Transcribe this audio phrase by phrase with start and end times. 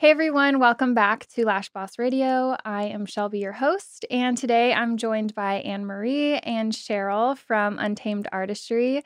[0.00, 2.56] Hey everyone, welcome back to Lash Boss Radio.
[2.64, 7.78] I am Shelby, your host, and today I'm joined by Anne Marie and Cheryl from
[7.78, 9.02] Untamed Artistry.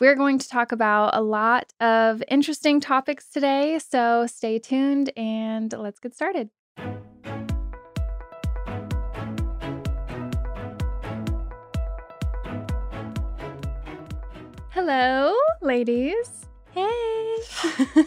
[0.00, 5.70] We're going to talk about a lot of interesting topics today, so stay tuned and
[5.76, 6.48] let's get started.
[14.70, 16.46] Hello, ladies.
[16.70, 17.36] Hey.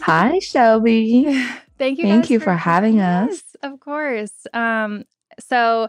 [0.02, 1.40] Hi, Shelby.
[1.82, 2.04] Thank you.
[2.04, 3.28] Thank you for having us.
[3.32, 4.30] Yes, Of course.
[4.52, 5.02] Um,
[5.40, 5.88] so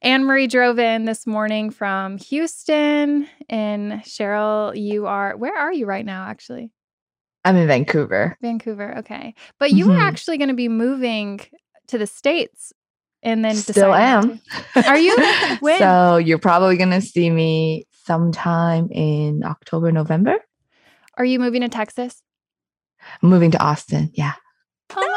[0.00, 5.84] Anne Marie drove in this morning from Houston, and Cheryl, you are where are you
[5.84, 6.24] right now?
[6.26, 6.70] Actually,
[7.44, 8.38] I'm in Vancouver.
[8.40, 8.96] Vancouver.
[9.00, 10.08] Okay, but you were Mhm.
[10.08, 11.40] actually going to be moving
[11.88, 12.72] to the states,
[13.22, 14.40] and then Still am.
[14.74, 14.88] to.
[14.88, 15.18] Are you?
[15.60, 15.78] When?
[15.78, 20.36] So you're probably gonna see me sometime in October, November.
[21.18, 22.22] Are you moving to Texas?
[23.22, 24.10] I'm moving to Austin.
[24.14, 24.32] Yeah.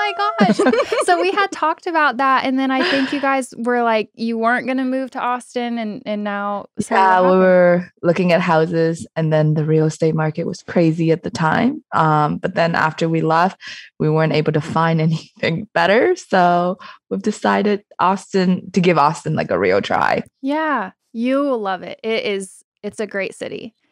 [0.09, 0.57] My gosh.
[1.05, 4.37] so we had talked about that and then I think you guys were like you
[4.37, 8.41] weren't going to move to Austin and and now so yeah, we were looking at
[8.41, 11.83] houses, and then the real estate market was crazy at the time.
[11.93, 13.59] Um, but then after we left,
[13.99, 16.15] we weren't able to find anything better.
[16.15, 16.77] So
[17.09, 20.23] we've decided Austin to give Austin like a real try.
[20.41, 21.99] Yeah, you will love it.
[22.03, 23.73] It is it's a great city.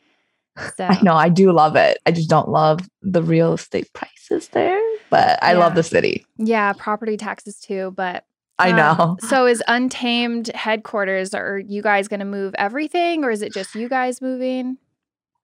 [0.75, 2.00] So I know I do love it.
[2.08, 6.25] I just don't love the real estate prices there, but I love the city.
[6.38, 8.25] Yeah, property taxes too, but
[8.59, 9.17] I um, know.
[9.27, 13.75] so is Untamed headquarters are you guys going to move everything or is it just
[13.75, 14.78] you guys moving?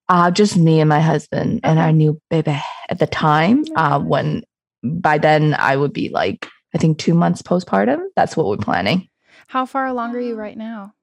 [0.09, 3.64] Uh, just me and my husband and our new baby at the time.
[3.75, 4.44] Uh, when
[4.84, 8.02] by then I would be like, I think two months postpartum.
[8.16, 9.08] That's what we're planning.
[9.47, 10.94] How far along are you right now?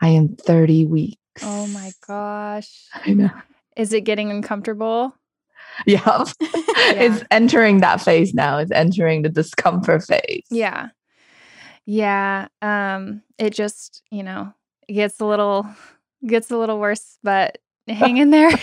[0.00, 1.18] I am 30 weeks.
[1.42, 2.86] Oh my gosh.
[2.94, 3.30] I know.
[3.76, 5.14] Is it getting uncomfortable?
[5.86, 6.24] Yeah.
[6.88, 8.58] It's entering that phase now.
[8.58, 10.44] It's entering the discomfort phase.
[10.50, 10.88] Yeah.
[11.84, 12.48] Yeah.
[12.62, 14.52] Um, it just, you know,
[14.88, 15.66] gets a little
[16.26, 18.50] gets a little worse, but hang in there.
[18.50, 18.62] okay.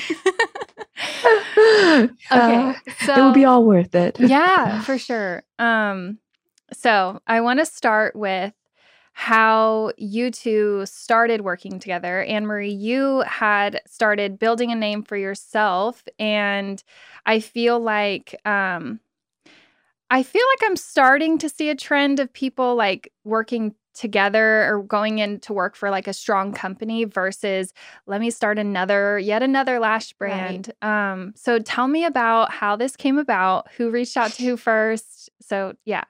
[2.32, 2.74] Uh,
[3.06, 4.20] So it will be all worth it.
[4.20, 5.44] yeah, for sure.
[5.60, 6.20] Um,
[6.72, 8.54] so I want to start with
[9.14, 12.24] how you two started working together.
[12.24, 16.84] Anne Marie, you had started building a name for yourself, and
[17.26, 19.00] I feel like um,
[20.10, 24.82] I feel like I'm starting to see a trend of people like working together or
[24.84, 27.74] going in to work for like a strong company versus
[28.08, 30.72] let me start another yet another lash brand.
[30.82, 35.30] Um so tell me about how this came about who reached out to who first.
[35.42, 36.04] So yeah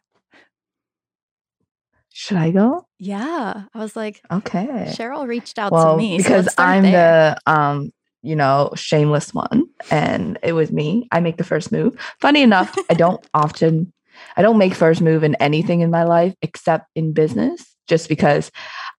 [2.24, 2.88] Should I go?
[3.00, 3.64] Yeah.
[3.74, 4.94] I was like, Okay.
[4.98, 6.16] Cheryl reached out well, to me.
[6.16, 7.36] because let's I'm there.
[7.46, 7.92] the um,
[8.22, 11.10] you know, shameless one, and it was me.
[11.12, 12.00] I make the first move.
[12.22, 13.92] Funny enough, I don't often,
[14.38, 18.50] I don't make first move in anything in my life except in business, just because,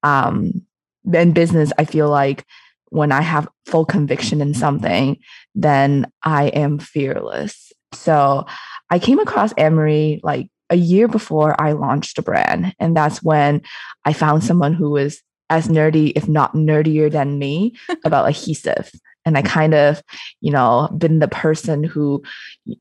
[0.03, 0.67] um,
[1.11, 2.45] in business I feel like
[2.91, 5.17] when I have full conviction in something,
[5.55, 7.73] then I am fearless.
[7.95, 8.45] So
[8.91, 13.63] I came across Anne-Marie like a year before I launched a brand, and that's when
[14.05, 15.21] I found someone who was
[15.51, 18.91] as nerdy, if not nerdier than me, about adhesive.
[19.27, 20.03] And I kind of,
[20.41, 22.23] you know, been the person who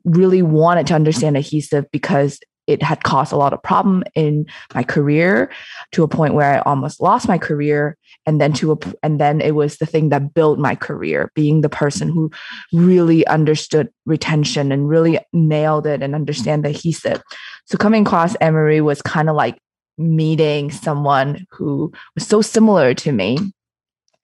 [0.04, 4.82] really wanted to understand adhesive because it had caused a lot of problem in my
[4.82, 5.50] career
[5.92, 7.96] to a point where I almost lost my career.
[8.26, 11.60] And then to a, and then it was the thing that built my career, being
[11.60, 12.30] the person who
[12.72, 17.22] really understood retention and really nailed it and understand the adhesive.
[17.66, 19.58] So coming across Anne-Marie was kind of like
[19.98, 23.38] meeting someone who was so similar to me.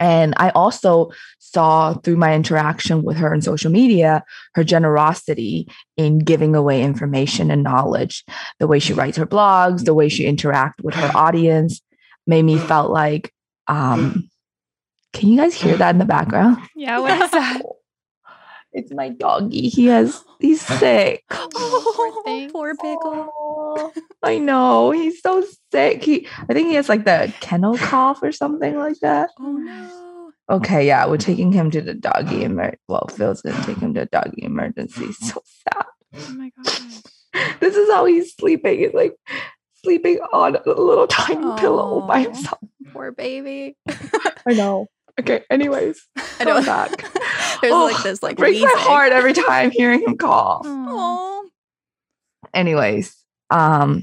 [0.01, 4.25] And I also saw through my interaction with her on social media,
[4.55, 8.25] her generosity in giving away information and knowledge.
[8.59, 11.83] The way she writes her blogs, the way she interacts with her audience
[12.27, 13.33] made me felt like,
[13.67, 14.31] um,
[15.13, 16.57] can you guys hear that in the background?
[16.75, 17.61] yeah what is that
[18.73, 19.69] It's my doggy.
[19.69, 21.25] He has, he's sick.
[21.31, 22.51] Oh, thing.
[22.53, 23.29] poor pickle.
[23.73, 23.93] Oh,
[24.23, 24.91] I know.
[24.91, 26.03] He's so sick.
[26.05, 29.31] He I think he has like the kennel cough or something like that.
[29.39, 30.31] Oh no.
[30.51, 34.05] Okay, yeah, we're taking him to the doggy emer well, Phil's gonna take him to
[34.07, 35.13] doggy emergency.
[35.13, 35.87] So sad.
[36.17, 37.01] oh my gosh
[37.61, 38.81] This is how he's sleeping.
[38.81, 39.17] He's like
[39.83, 42.61] sleeping on a little tiny pillow by himself.
[42.93, 43.77] Poor baby.
[44.47, 44.87] I know.
[45.19, 46.07] Okay, anyways.
[46.39, 46.67] I Going know.
[46.67, 46.91] back.
[47.61, 50.63] There's Oh, like this like breaks my heart every time hearing him cough.
[50.67, 51.49] Oh.
[52.55, 53.17] anyways
[53.51, 54.03] um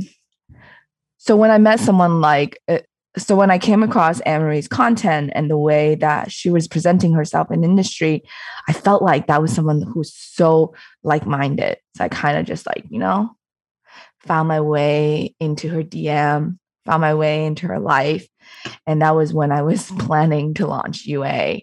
[1.18, 2.80] so when i met someone like uh,
[3.18, 7.52] so when i came across Anne-Marie's content and the way that she was presenting herself
[7.52, 8.24] in industry
[8.68, 10.74] i felt like that was someone who's so
[11.04, 13.30] like-minded so i kind of just like you know
[14.28, 18.28] found my way into her DM, found my way into her life.
[18.86, 21.62] And that was when I was planning to launch UA.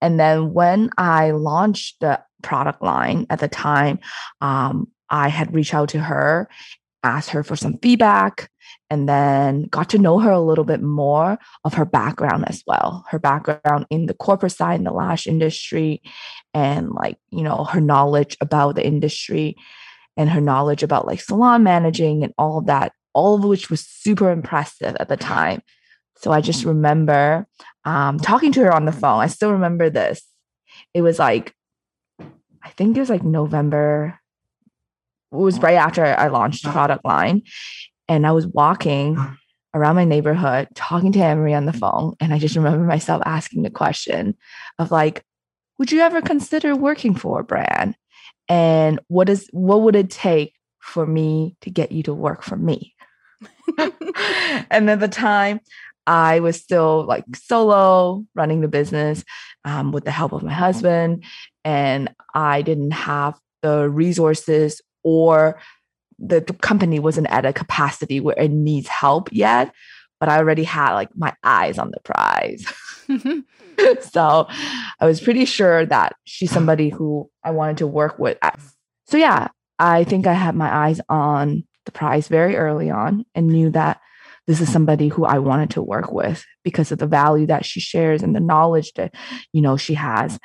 [0.00, 3.98] And then when I launched the product line at the time,
[4.40, 6.48] um, I had reached out to her,
[7.02, 8.50] asked her for some feedback,
[8.90, 13.04] and then got to know her a little bit more of her background as well
[13.08, 16.02] her background in the corporate side in the lash industry
[16.54, 19.56] and like you know her knowledge about the industry
[20.16, 23.80] and her knowledge about like salon managing and all of that all of which was
[23.80, 25.62] super impressive at the time
[26.20, 27.46] so i just remember
[27.84, 29.00] um, talking to her on the mm-hmm.
[29.00, 29.20] phone.
[29.20, 30.22] I still remember this.
[30.94, 31.54] It was like
[32.62, 34.18] i think it was like november
[35.32, 37.42] it was right after i launched the product line.
[38.08, 39.34] And I was walking uh-huh.
[39.74, 41.80] around my neighborhood talking to Anne-Marie on the mm-hmm.
[41.80, 42.16] phone.
[42.20, 44.36] And I just remember myself asking the question
[44.78, 45.24] of like,
[45.78, 47.94] would you ever consider working for a brand?
[48.48, 52.56] And what is what would it take for me to get you to work for
[52.56, 52.94] me?
[54.70, 55.60] and at the time,
[56.08, 59.22] I was still like solo running the business
[59.64, 61.22] um, with the help of my husband.
[61.64, 65.60] And I didn't have the resources or
[66.18, 69.72] the, the company wasn't at a capacity where it needs help yet,
[70.18, 72.64] but I already had like my eyes on the prize.
[74.00, 74.48] so
[75.00, 78.38] I was pretty sure that she's somebody who I wanted to work with.
[79.06, 83.48] So yeah, I think I had my eyes on the prize very early on and
[83.48, 84.00] knew that
[84.48, 87.78] this is somebody who I wanted to work with because of the value that she
[87.80, 89.14] shares and the knowledge that
[89.52, 90.38] you know she has.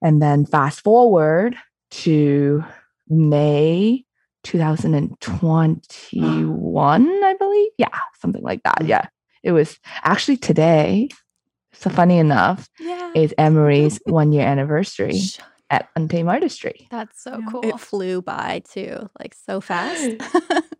[0.00, 1.56] And then fast forward
[1.90, 2.64] to
[3.08, 4.04] May
[4.44, 7.72] 2021, I believe.
[7.76, 7.88] Yeah,
[8.20, 8.84] something like that.
[8.86, 9.06] Yeah.
[9.42, 11.08] It was actually today.
[11.72, 13.10] So funny enough, Yeah.
[13.14, 15.20] is Anne-Marie's one year anniversary
[15.70, 16.88] at Untamed Artistry.
[16.90, 17.46] That's so Yeah.
[17.50, 17.60] cool.
[17.64, 20.16] It flew by too, like so fast.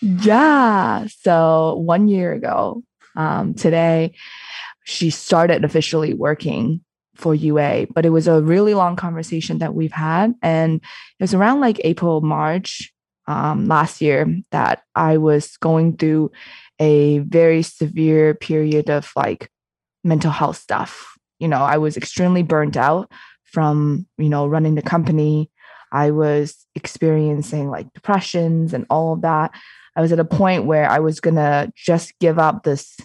[0.00, 1.06] Yeah.
[1.20, 2.82] So one year ago,
[3.16, 4.14] um, today,
[4.84, 6.80] she started officially working
[7.14, 10.34] for UA, but it was a really long conversation that we've had.
[10.42, 10.76] And
[11.18, 12.92] it was around like April, March
[13.26, 16.32] um, last year that I was going through
[16.78, 19.48] a very severe period of like
[20.02, 21.16] mental health stuff.
[21.38, 23.10] You know, I was extremely burnt out
[23.54, 25.50] from, you know, running the company.
[25.92, 29.52] I was experiencing like depressions and all of that.
[29.96, 32.98] I was at a point where I was going to just give up this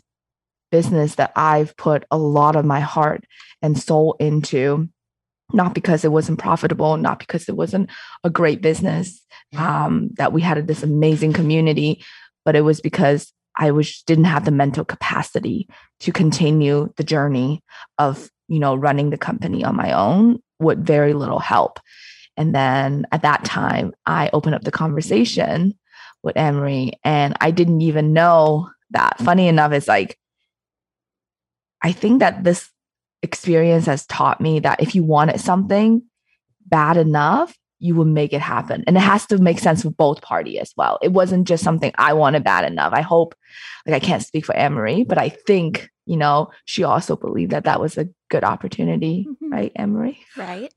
[0.71, 3.25] business that I've put a lot of my heart
[3.61, 4.89] and soul into,
[5.53, 7.89] not because it wasn't profitable, not because it wasn't
[8.23, 9.23] a great business,
[9.55, 12.03] um, that we had this amazing community,
[12.43, 15.67] but it was because I was didn't have the mental capacity
[15.99, 17.61] to continue the journey
[17.99, 21.79] of you know running the company on my own with very little help.
[22.37, 25.77] And then at that time, I opened up the conversation
[26.23, 29.19] with Anne-Marie, and I didn't even know that.
[29.19, 30.17] Funny enough, it's like
[31.81, 32.69] I think that this
[33.21, 36.03] experience has taught me that if you wanted something
[36.65, 38.83] bad enough, you will make it happen.
[38.87, 40.99] And it has to make sense for both party as well.
[41.01, 42.93] It wasn't just something I wanted bad enough.
[42.93, 43.35] I hope,
[43.85, 47.63] like, I can't speak for Anne-Marie, but I think, you know, she also believed that
[47.63, 49.51] that was a good opportunity, Mhm.
[49.51, 50.19] right, Anne-Marie?
[50.37, 50.71] right.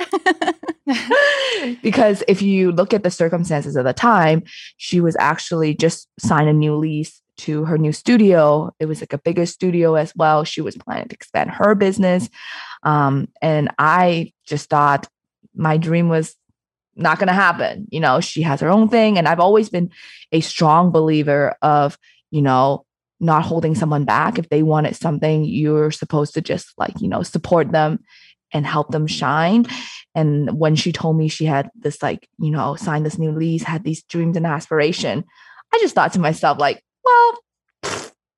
[1.83, 4.43] because if you look at the circumstances of the time,
[4.77, 8.73] she was actually just signed a new lease to her new studio.
[8.79, 10.45] It was like a bigger studio as well.
[10.45, 12.29] She was planning to expand her business.
[12.83, 15.09] Um, and I just thought
[15.55, 16.35] my dream was
[16.97, 17.87] not going to happen.
[17.91, 19.19] You know, she has her own thing.
[19.19, 19.91] And I've always been
[20.31, 21.99] a strong believer of,
[22.31, 22.85] you know,
[23.21, 24.39] not holding someone back.
[24.39, 28.01] If they wanted something, you're supposed to just like, you know, support them
[28.53, 29.67] and help them shine.
[30.15, 33.63] And when she told me she had this, like, you know, signed this new lease,
[33.63, 35.25] had these dreams and aspiration,
[35.73, 37.39] I just thought to myself, like, well,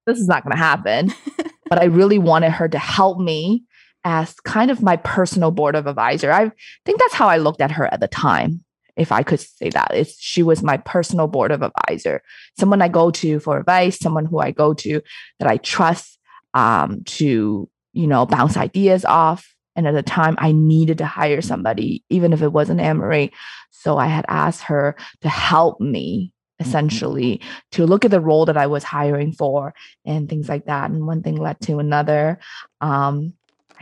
[0.06, 1.12] this is not going to happen.
[1.68, 3.64] but I really wanted her to help me
[4.04, 6.30] as kind of my personal board of advisor.
[6.30, 6.50] I
[6.84, 8.62] think that's how I looked at her at the time,
[8.96, 9.92] if I could say that.
[9.94, 12.22] It's she was my personal board of advisor,
[12.58, 15.00] someone I go to for advice, someone who I go to
[15.38, 16.18] that I trust
[16.52, 19.54] um, to, you know, bounce ideas off.
[19.76, 23.32] And at the time, I needed to hire somebody, even if it wasn't Anne-Marie.
[23.70, 27.40] So I had asked her to help me essentially
[27.72, 30.90] to look at the role that I was hiring for and things like that.
[30.90, 32.38] And one thing led to another.
[32.80, 33.32] Um,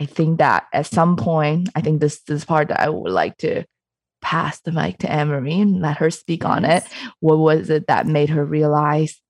[0.03, 3.37] I think that at some point, I think this this part that I would like
[3.37, 3.63] to
[4.21, 6.83] pass the mic to Anne-Marie and let her speak on it.
[7.21, 9.21] What was it that made her realize,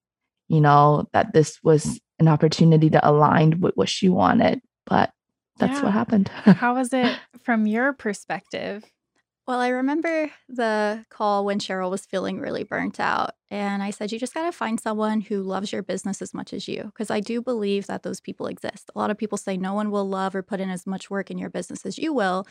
[0.47, 4.61] you know, that this was an opportunity that aligned with what she wanted?
[4.87, 5.11] But
[5.57, 5.83] that's Yeah.
[5.83, 6.29] what happened.
[6.29, 8.83] How was it from your perspective?
[9.45, 13.31] Well, I remember the call when Cheryl was feeling really burnt out.
[13.51, 16.53] And I said, you just got to find someone who loves your business as much
[16.53, 16.83] as you.
[16.85, 18.89] Because I do believe that those people exist.
[18.95, 21.29] A lot of people say no one will love or put in as much work
[21.29, 22.47] in your business as you will.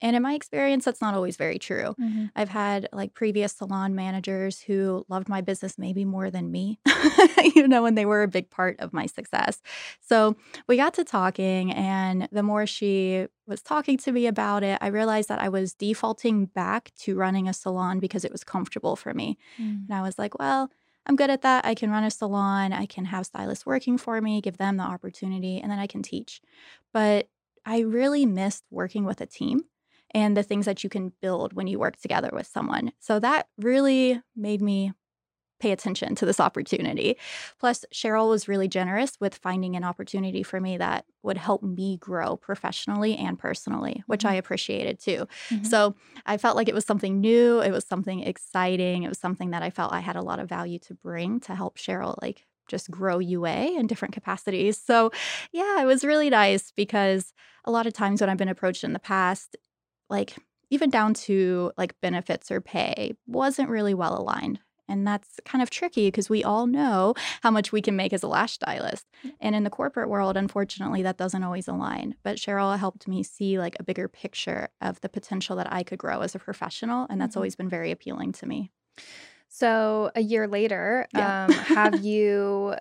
[0.00, 1.94] And in my experience, that's not always very true.
[2.00, 2.26] Mm-hmm.
[2.36, 6.78] I've had like previous salon managers who loved my business maybe more than me,
[7.54, 9.60] you know, and they were a big part of my success.
[10.00, 10.36] So
[10.68, 14.88] we got to talking, and the more she was talking to me about it, I
[14.88, 19.12] realized that I was defaulting back to running a salon because it was comfortable for
[19.14, 19.36] me.
[19.60, 19.86] Mm.
[19.88, 20.70] And I was like, well,
[21.06, 21.64] I'm good at that.
[21.64, 24.84] I can run a salon, I can have stylists working for me, give them the
[24.84, 26.40] opportunity, and then I can teach.
[26.92, 27.28] But
[27.64, 29.62] I really missed working with a team
[30.12, 32.92] and the things that you can build when you work together with someone.
[32.98, 34.92] So that really made me
[35.60, 37.16] pay attention to this opportunity.
[37.58, 41.96] Plus, Cheryl was really generous with finding an opportunity for me that would help me
[41.96, 44.38] grow professionally and personally, which I mm-hmm.
[44.38, 45.26] appreciated too.
[45.50, 45.64] Mm-hmm.
[45.64, 45.96] So
[46.26, 49.62] I felt like it was something new, it was something exciting, it was something that
[49.62, 52.90] I felt I had a lot of value to bring to help Cheryl like just
[52.90, 54.78] grow UA in different capacities.
[54.80, 55.10] So,
[55.52, 57.32] yeah, it was really nice because
[57.64, 59.56] a lot of times when I've been approached in the past,
[60.08, 60.36] like
[60.70, 64.60] even down to like benefits or pay wasn't really well aligned.
[64.90, 68.22] And that's kind of tricky because we all know how much we can make as
[68.22, 69.06] a lash stylist.
[69.24, 69.32] Mm.
[69.40, 72.14] And in the corporate world, unfortunately, that doesn't always align.
[72.22, 75.98] But Cheryl helped me see like a bigger picture of the potential that I could
[75.98, 77.06] grow as a professional.
[77.10, 77.38] And that's mm-hmm.
[77.38, 78.70] always been very appealing to me.
[79.48, 81.44] So a year later, yeah.
[81.44, 82.74] um, have you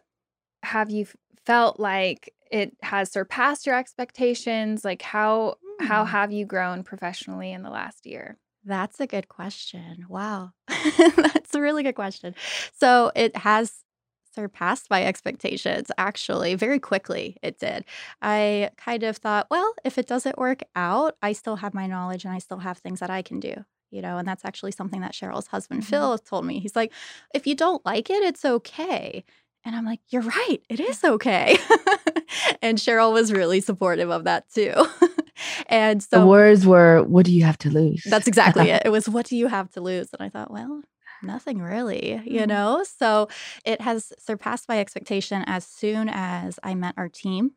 [0.63, 1.07] have you
[1.45, 4.83] felt like it has surpassed your expectations?
[4.85, 6.09] Like how how mm.
[6.09, 8.37] have you grown professionally in the last year?
[8.63, 10.05] That's a good question.
[10.09, 10.51] Wow.
[10.97, 12.35] That's a really good question.
[12.73, 13.83] So it has
[14.37, 17.83] surpassed my expectations actually very quickly it did
[18.21, 22.23] i kind of thought well if it doesn't work out i still have my knowledge
[22.23, 25.01] and i still have things that i can do you know and that's actually something
[25.01, 25.89] that cheryl's husband mm-hmm.
[25.89, 26.93] phil told me he's like
[27.33, 29.23] if you don't like it it's okay
[29.65, 31.57] and i'm like you're right it is okay
[32.61, 34.71] and cheryl was really supportive of that too
[35.67, 38.03] and so the words were, What do you have to lose?
[38.03, 38.83] That's exactly it.
[38.85, 40.09] It was, What do you have to lose?
[40.13, 40.81] And I thought, Well,
[41.23, 42.49] nothing really, you mm-hmm.
[42.49, 42.85] know?
[42.99, 43.27] So
[43.65, 47.51] it has surpassed my expectation as soon as I met our team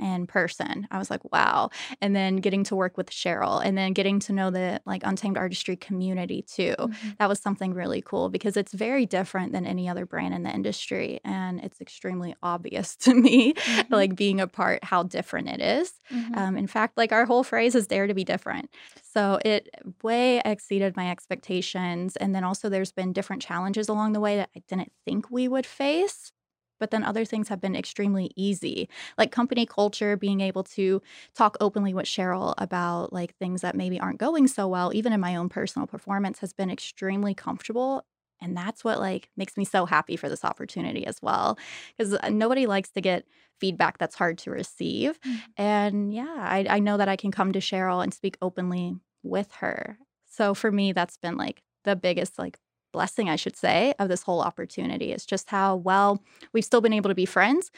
[0.00, 0.86] in person.
[0.90, 1.70] I was like, wow.
[2.00, 5.36] And then getting to work with Cheryl and then getting to know the like Untamed
[5.36, 6.74] Artistry community too.
[6.78, 7.10] Mm-hmm.
[7.18, 10.50] That was something really cool because it's very different than any other brand in the
[10.50, 11.20] industry.
[11.24, 13.94] And it's extremely obvious to me, mm-hmm.
[13.94, 15.92] like being a part, how different it is.
[16.12, 16.38] Mm-hmm.
[16.38, 18.70] Um, in fact, like our whole phrase is dare to be different.
[19.02, 19.68] So it
[20.02, 22.16] way exceeded my expectations.
[22.16, 25.48] And then also there's been different challenges along the way that I didn't think we
[25.48, 26.32] would face
[26.78, 31.00] but then other things have been extremely easy like company culture being able to
[31.34, 35.20] talk openly with cheryl about like things that maybe aren't going so well even in
[35.20, 38.04] my own personal performance has been extremely comfortable
[38.40, 41.58] and that's what like makes me so happy for this opportunity as well
[41.96, 43.24] because uh, nobody likes to get
[43.58, 45.36] feedback that's hard to receive mm-hmm.
[45.56, 49.50] and yeah I, I know that i can come to cheryl and speak openly with
[49.54, 52.58] her so for me that's been like the biggest like
[52.96, 56.22] blessing, I should say, of this whole opportunity is just how well
[56.54, 57.70] we've still been able to be friends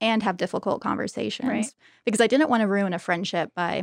[0.00, 1.48] and have difficult conversations.
[1.48, 1.74] Right.
[2.04, 3.82] Because I didn't want to ruin a friendship by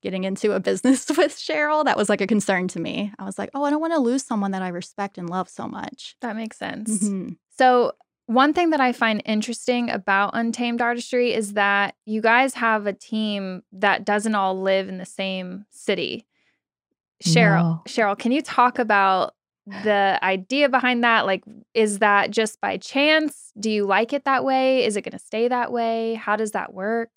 [0.00, 1.84] getting into a business with Cheryl.
[1.84, 3.12] That was like a concern to me.
[3.18, 5.50] I was like, oh, I don't want to lose someone that I respect and love
[5.50, 6.16] so much.
[6.22, 7.04] That makes sense.
[7.04, 7.34] Mm-hmm.
[7.58, 7.92] So,
[8.26, 12.94] one thing that I find interesting about Untamed Artistry is that you guys have a
[12.94, 16.24] team that doesn't all live in the same city.
[17.22, 17.82] Cheryl, no.
[17.86, 19.34] Cheryl, can you talk about
[19.66, 21.26] the idea behind that?
[21.26, 23.52] Like, is that just by chance?
[23.58, 24.84] Do you like it that way?
[24.84, 26.14] Is it going to stay that way?
[26.14, 27.10] How does that work?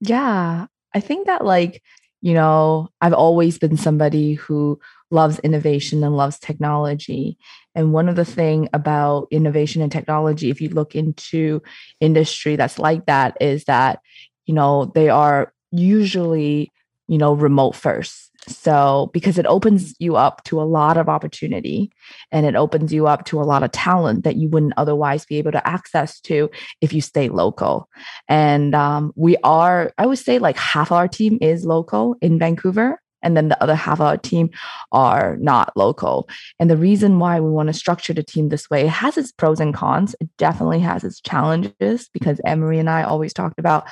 [0.00, 1.82] Yeah, I think that, like,
[2.20, 4.78] you know, I've always been somebody who
[5.10, 7.38] loves innovation and loves technology.
[7.74, 11.62] And one of the thing about innovation and technology, if you look into
[12.00, 14.00] industry that's like that, is that,
[14.44, 16.72] you know, they are usually,
[17.06, 21.90] you know, remote first so, because it opens you up to a lot of opportunity
[22.30, 25.36] and it opens you up to a lot of talent that you wouldn't otherwise be
[25.36, 26.50] able to access to
[26.80, 27.88] if you stay local.
[28.28, 33.00] And um, we are, I would say, like half our team is local in Vancouver.
[33.22, 34.50] And then the other half of our team
[34.92, 36.28] are not local.
[36.60, 39.32] And the reason why we want to structure the team this way, it has its
[39.32, 40.14] pros and cons.
[40.20, 43.88] It definitely has its challenges because Anne-Marie and I always talked about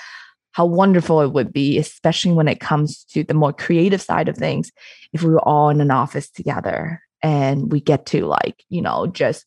[0.54, 4.36] how wonderful it would be, especially when it comes to the more creative side of
[4.36, 4.70] things,
[5.12, 9.08] if we were all in an office together and we get to like, you know,
[9.08, 9.46] just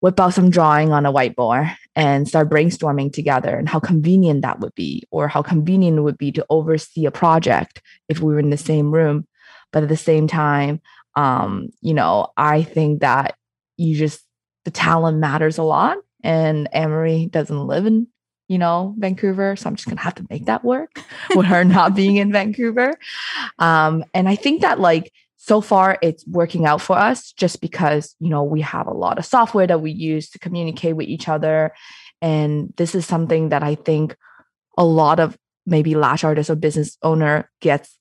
[0.00, 4.58] whip out some drawing on a whiteboard and start brainstorming together and how convenient that
[4.58, 8.40] would be, or how convenient it would be to oversee a project if we were
[8.40, 9.24] in the same room.
[9.72, 10.80] but at the same time,
[11.16, 13.36] um, you know, I think that
[13.76, 14.22] you just
[14.64, 15.98] the talent matters a lot.
[16.24, 18.08] And Anne-Marie doesn't live in,
[18.48, 19.56] you know, Vancouver.
[19.56, 21.00] So I'm just gonna have to make that work
[21.34, 22.94] with her not being in Vancouver.
[23.58, 28.16] Um, and I think that like so far it's working out for us just because,
[28.18, 31.28] you know, we have a lot of software that we use to communicate with each
[31.28, 31.72] other.
[32.20, 34.16] And this is something that I think
[34.76, 37.96] a lot of maybe lash artist or business owner gets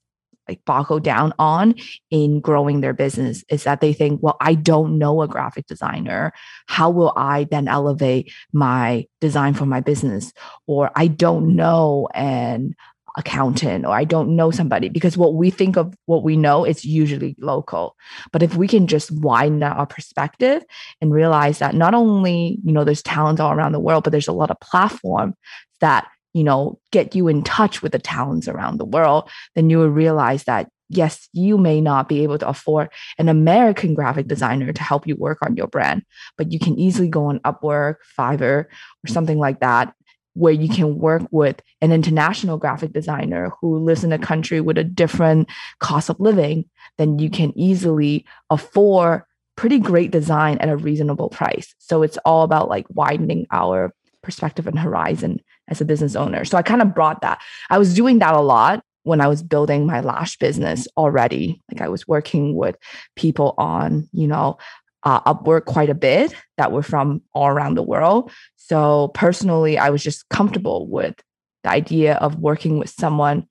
[0.47, 1.75] like boggled down on
[2.09, 6.33] in growing their business is that they think, well, I don't know a graphic designer.
[6.67, 10.33] How will I then elevate my design for my business?
[10.67, 12.75] Or I don't know an
[13.17, 16.83] accountant or I don't know somebody because what we think of what we know is
[16.83, 17.95] usually local.
[18.31, 20.63] But if we can just widen our perspective
[21.01, 24.27] and realize that not only, you know, there's talent all around the world, but there's
[24.27, 25.33] a lot of platform
[25.79, 29.77] that you know, get you in touch with the talents around the world, then you
[29.77, 34.71] will realize that yes, you may not be able to afford an American graphic designer
[34.73, 36.03] to help you work on your brand,
[36.37, 39.93] but you can easily go on Upwork, Fiverr, or something like that,
[40.33, 44.77] where you can work with an international graphic designer who lives in a country with
[44.77, 45.49] a different
[45.79, 46.65] cost of living,
[46.97, 49.23] then you can easily afford
[49.55, 51.73] pretty great design at a reasonable price.
[51.77, 56.45] So it's all about like widening our perspective and horizon as a business owner.
[56.45, 57.41] So I kind of brought that.
[57.69, 61.61] I was doing that a lot when I was building my lash business already.
[61.71, 62.75] Like I was working with
[63.15, 64.57] people on, you know,
[65.03, 68.31] uh, Upwork quite a bit that were from all around the world.
[68.55, 71.15] So personally, I was just comfortable with
[71.63, 73.47] the idea of working with someone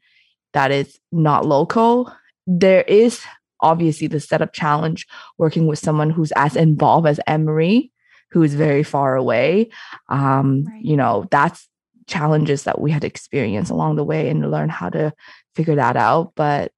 [0.53, 2.13] that is not local.
[2.47, 3.23] There is
[3.61, 5.07] obviously the setup challenge
[5.39, 7.93] working with someone who's as involved as Anne-Marie,
[8.31, 9.71] who is very far away.
[10.09, 10.85] Um, right.
[10.85, 11.69] You know, that's
[12.07, 15.13] challenges that we had experienced along the way and learn how to
[15.55, 16.33] figure that out.
[16.35, 16.73] But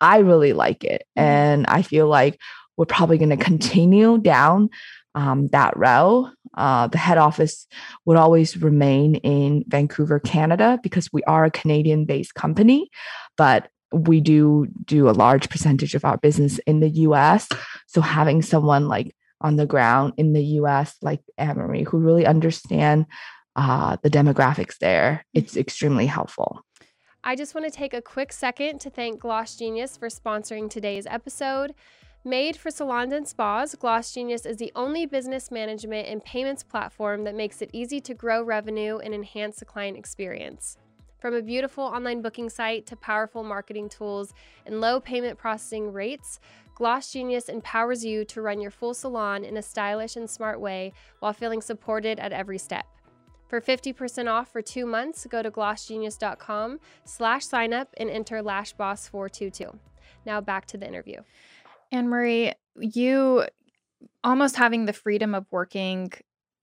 [0.00, 1.06] I really like it.
[1.18, 1.26] Mm-hmm.
[1.26, 2.38] And I feel like
[2.76, 4.70] we're probably going to continue down
[5.14, 6.32] um, that route.
[6.54, 7.66] Uh, the head office
[8.04, 12.90] would always remain in Vancouver, Canada, because we are a Canadian based company.
[13.36, 17.48] But we do do a large percentage of our business in the US.
[17.86, 23.06] So having someone like on the ground in the US, like Anne-Marie, who really understand
[23.56, 25.60] uh, the demographics there, it's mm-hmm.
[25.60, 26.62] extremely helpful.
[27.24, 31.06] I just want to take a quick second to thank Gloss Genius for sponsoring today's
[31.06, 31.74] episode.
[32.24, 37.24] Made for salons and spas, Gloss Genius is the only business management and payments platform
[37.24, 40.76] that makes it easy to grow revenue and enhance the client experience.
[41.18, 46.38] From a beautiful online booking site to powerful marketing tools and low payment processing rates,
[46.74, 50.92] Gloss Genius empowers you to run your full salon in a stylish and smart way
[51.20, 52.86] while feeling supported at every step.
[53.48, 59.78] For 50% off for two months, go to glossgenius.com slash sign up and enter LashBoss422.
[60.24, 61.20] Now back to the interview.
[61.92, 63.44] Anne Marie, you
[64.24, 66.12] almost having the freedom of working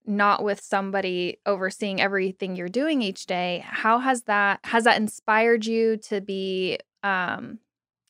[0.05, 5.65] not with somebody overseeing everything you're doing each day how has that has that inspired
[5.65, 7.57] you to be um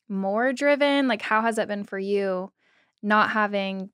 [0.08, 2.50] more driven like how has it been for you
[3.00, 3.90] not having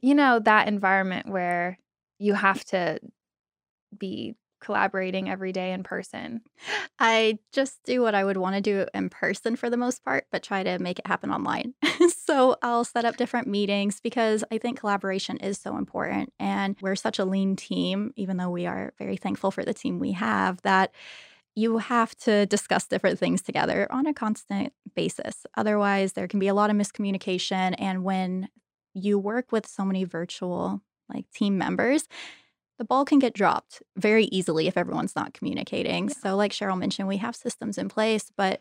[0.00, 1.78] you know that environment where
[2.18, 2.98] you have to
[3.96, 6.40] be collaborating every day in person?
[6.98, 10.26] I just do what I would want to do in person for the most part,
[10.30, 11.74] but try to make it happen online.
[12.24, 16.32] so I'll set up different meetings because I think collaboration is so important.
[16.38, 19.98] And we're such a lean team, even though we are very thankful for the team
[19.98, 20.94] we have, that
[21.54, 25.44] you have to discuss different things together on a constant basis.
[25.56, 27.74] Otherwise, there can be a lot of miscommunication.
[27.78, 28.48] And when
[28.94, 30.80] you work with so many virtual
[31.12, 32.08] like team members,
[32.78, 36.08] the ball can get dropped very easily if everyone's not communicating.
[36.08, 36.14] Yeah.
[36.22, 38.60] So, like Cheryl mentioned, we have systems in place, but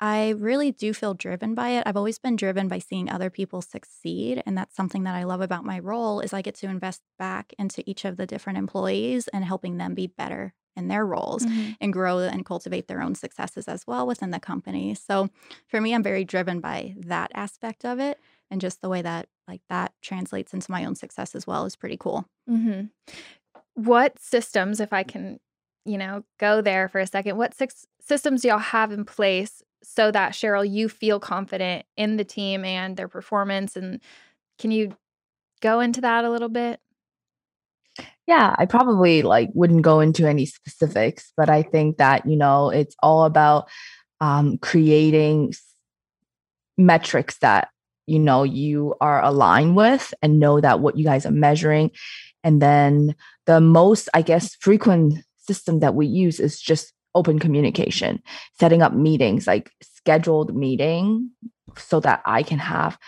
[0.00, 1.82] I really do feel driven by it.
[1.84, 5.40] I've always been driven by seeing other people succeed, and that's something that I love
[5.40, 9.28] about my role is I get to invest back into each of the different employees
[9.28, 11.72] and helping them be better in their roles mm-hmm.
[11.80, 14.94] and grow and cultivate their own successes as well within the company.
[14.94, 15.28] So,
[15.66, 18.18] for me, I'm very driven by that aspect of it
[18.50, 21.76] and just the way that like that translates into my own success as well is
[21.76, 22.28] pretty cool.
[22.48, 22.86] Mm-hmm
[23.78, 25.38] what systems, if I can,
[25.84, 29.62] you know, go there for a second, what six systems do y'all have in place
[29.84, 33.76] so that Cheryl, you feel confident in the team and their performance?
[33.76, 34.00] And
[34.58, 34.96] can you
[35.60, 36.80] go into that a little bit?
[38.26, 42.70] Yeah, I probably like wouldn't go into any specifics, but I think that, you know,
[42.70, 43.68] it's all about
[44.20, 45.52] um, creating
[46.76, 47.68] metrics that
[48.06, 51.90] you know you are aligned with and know that what you guys are measuring
[52.44, 53.14] and then
[53.48, 58.22] the most, I guess, frequent system that we use is just open communication,
[58.60, 61.30] setting up meetings, like scheduled meeting
[61.78, 62.98] so that I can have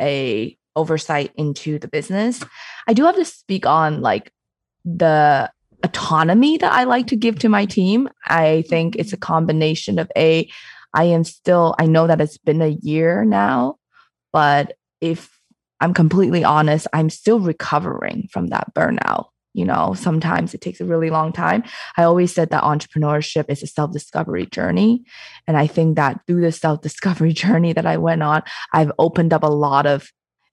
[0.00, 2.42] a oversight into the business.
[2.88, 4.32] I do have to speak on like
[4.86, 5.50] the
[5.84, 8.08] autonomy that I like to give to my team.
[8.24, 10.50] I think it's a combination of a
[10.94, 13.76] I am still I know that it's been a year now,
[14.32, 15.38] but if
[15.78, 19.26] I'm completely honest, I'm still recovering from that burnout.
[19.52, 21.64] You know, sometimes it takes a really long time.
[21.96, 25.04] I always said that entrepreneurship is a self discovery journey.
[25.46, 29.32] And I think that through the self discovery journey that I went on, I've opened
[29.32, 30.10] up a lot of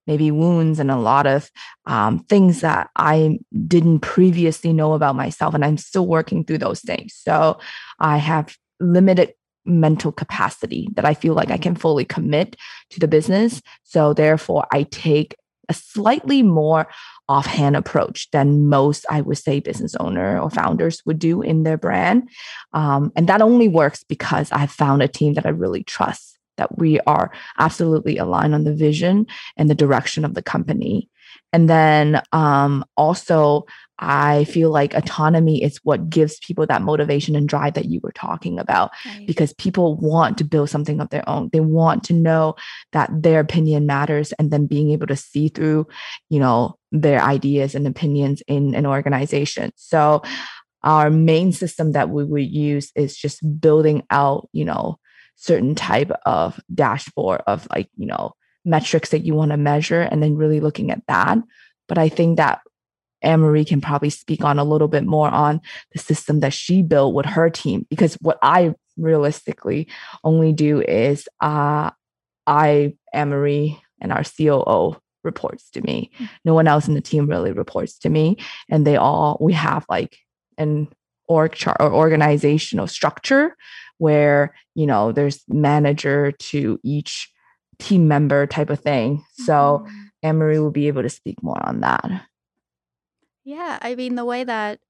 [0.08, 1.52] maybe wounds and a lot of
[1.86, 5.54] um, things that I didn't previously know about myself.
[5.54, 7.14] And I'm still working through those things.
[7.14, 7.60] So
[8.00, 9.34] I have limited
[9.66, 12.56] mental capacity that I feel like I can fully commit
[12.92, 13.62] to the business.
[13.84, 15.36] So therefore, I take
[15.70, 16.88] a slightly more
[17.30, 21.78] offhand approach than most, I would say, business owner or founders would do in their
[21.78, 22.30] brand.
[22.74, 26.78] Um, and that only works because I've found a team that I really trust that
[26.78, 31.10] we are absolutely aligned on the vision and the direction of the company.
[31.54, 33.66] And then um, also,
[34.00, 38.12] I feel like autonomy is what gives people that motivation and drive that you were
[38.12, 39.26] talking about right.
[39.26, 41.50] because people want to build something of their own.
[41.52, 42.56] They want to know
[42.92, 45.88] that their opinion matters and then being able to see through,
[46.30, 49.72] you know, their ideas and opinions in an organization.
[49.76, 50.22] So,
[50.84, 55.00] our main system that we would use is just building out, you know,
[55.36, 58.34] certain type of dashboard of like, you know,
[58.66, 61.38] metrics that you want to measure and then really looking at that.
[61.88, 62.62] But I think that
[63.22, 65.62] Anne Marie can probably speak on a little bit more on
[65.94, 69.88] the system that she built with her team because what I realistically
[70.24, 71.92] only do is uh,
[72.46, 76.12] I, Anne Marie, and our COO reports to me.
[76.20, 76.30] Mm.
[76.46, 78.38] No one else in the team really reports to me.
[78.70, 80.18] And they all, we have like
[80.58, 80.88] an
[81.28, 83.56] org chart or organizational structure
[83.98, 87.32] where you know there's manager to each
[87.80, 89.24] team member type of thing.
[89.46, 90.04] So mm-hmm.
[90.24, 92.28] Will be able to speak more on that.
[93.46, 94.82] Yeah i mean the way that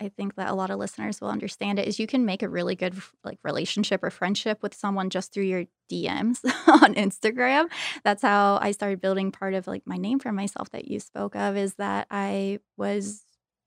[0.00, 2.48] i think that a lot of listeners will understand it is you can make a
[2.48, 6.42] really good like relationship or friendship with someone just through your dms
[6.82, 7.66] on instagram.
[8.04, 11.36] That's how i started building part of like my name for myself that you spoke
[11.36, 13.25] of is that i was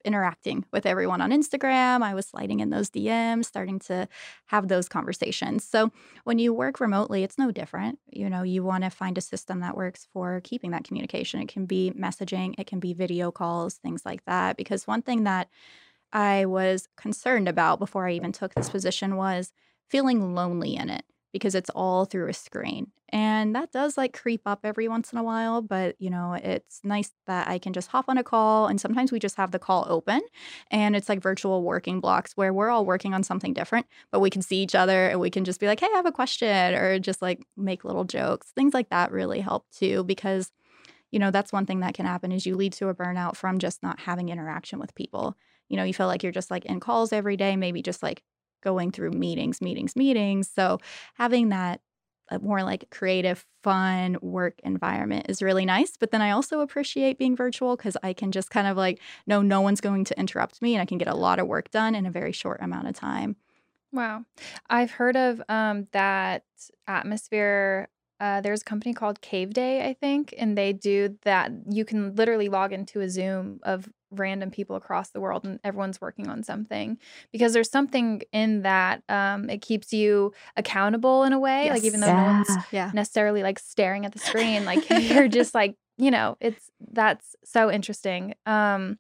[0.09, 2.01] interacting with everyone on Instagram.
[2.01, 4.07] I was sliding in those DMs, starting to
[4.47, 5.63] have those conversations.
[5.63, 5.91] So
[6.23, 7.99] when you work remotely, it's no different.
[8.09, 11.39] You know, you want to find a system that works for keeping that communication.
[11.39, 14.57] It can be messaging, it can be video calls, things like that.
[14.57, 15.47] Because one thing that
[16.11, 19.53] I was concerned about before I even took this position was
[19.91, 22.91] feeling lonely in it because it's all through a screen.
[23.11, 26.79] And that does like creep up every once in a while, but you know, it's
[26.83, 29.57] nice that I can just hop on a call and sometimes we just have the
[29.59, 30.21] call open
[30.69, 34.29] and it's like virtual working blocks where we're all working on something different, but we
[34.29, 36.75] can see each other and we can just be like, "Hey, I have a question,"
[36.75, 38.51] or just like make little jokes.
[38.51, 40.51] Things like that really help too because
[41.11, 43.57] you know, that's one thing that can happen is you lead to a burnout from
[43.59, 45.35] just not having interaction with people.
[45.67, 48.23] You know, you feel like you're just like in calls every day, maybe just like
[48.61, 50.49] going through meetings, meetings, meetings.
[50.53, 50.79] So
[51.15, 51.81] having that
[52.31, 55.97] uh, more like creative, fun work environment is really nice.
[55.97, 59.41] But then I also appreciate being virtual because I can just kind of like know
[59.41, 61.95] no one's going to interrupt me and I can get a lot of work done
[61.95, 63.35] in a very short amount of time.
[63.91, 64.25] Wow.
[64.69, 66.43] I've heard of um, that
[66.87, 67.89] atmosphere.
[68.19, 71.51] Uh, there's a company called Cave Day, I think, and they do that.
[71.69, 76.01] You can literally log into a Zoom of random people across the world and everyone's
[76.01, 76.97] working on something
[77.31, 81.75] because there's something in that um it keeps you accountable in a way yes.
[81.75, 82.21] like even though yeah.
[82.21, 82.91] no one's yeah.
[82.93, 87.69] necessarily like staring at the screen like you're just like you know it's that's so
[87.69, 88.97] interesting um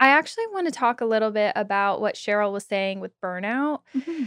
[0.00, 3.80] i actually want to talk a little bit about what cheryl was saying with burnout
[3.96, 4.24] mm-hmm.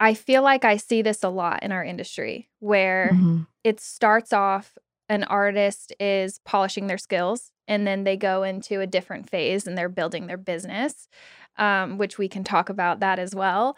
[0.00, 3.42] I feel like i see this a lot in our industry where mm-hmm.
[3.62, 4.76] it starts off
[5.08, 9.76] an artist is polishing their skills and then they go into a different phase and
[9.76, 11.08] they're building their business
[11.56, 13.76] um, which we can talk about that as well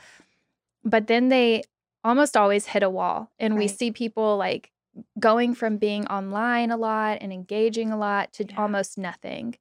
[0.84, 1.62] but then they
[2.04, 3.60] almost always hit a wall and right.
[3.60, 4.70] we see people like
[5.18, 8.56] going from being online a lot and engaging a lot to yeah.
[8.56, 9.56] almost nothing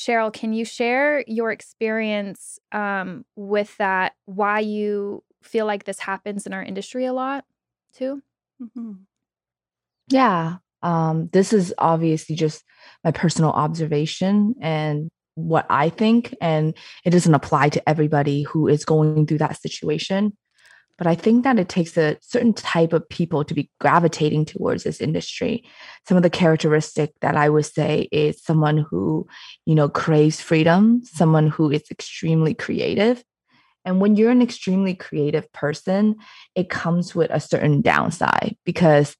[0.00, 6.46] cheryl can you share your experience um, with that why you feel like this happens
[6.46, 7.44] in our industry a lot
[7.92, 8.22] too
[8.62, 8.92] mm-hmm.
[10.08, 12.64] yeah um, this is obviously just
[13.04, 18.84] my personal observation and what I think, and it doesn't apply to everybody who is
[18.84, 20.36] going through that situation.
[21.00, 24.84] But I think that it takes a certain type of people to be gravitating towards
[24.84, 25.64] this industry.
[26.06, 29.26] Some of the characteristic that I would say is someone who,
[29.64, 33.24] you know, craves freedom, someone who is extremely creative,
[33.84, 36.16] And when you're an extremely creative person,
[36.54, 39.16] it comes with a certain downside because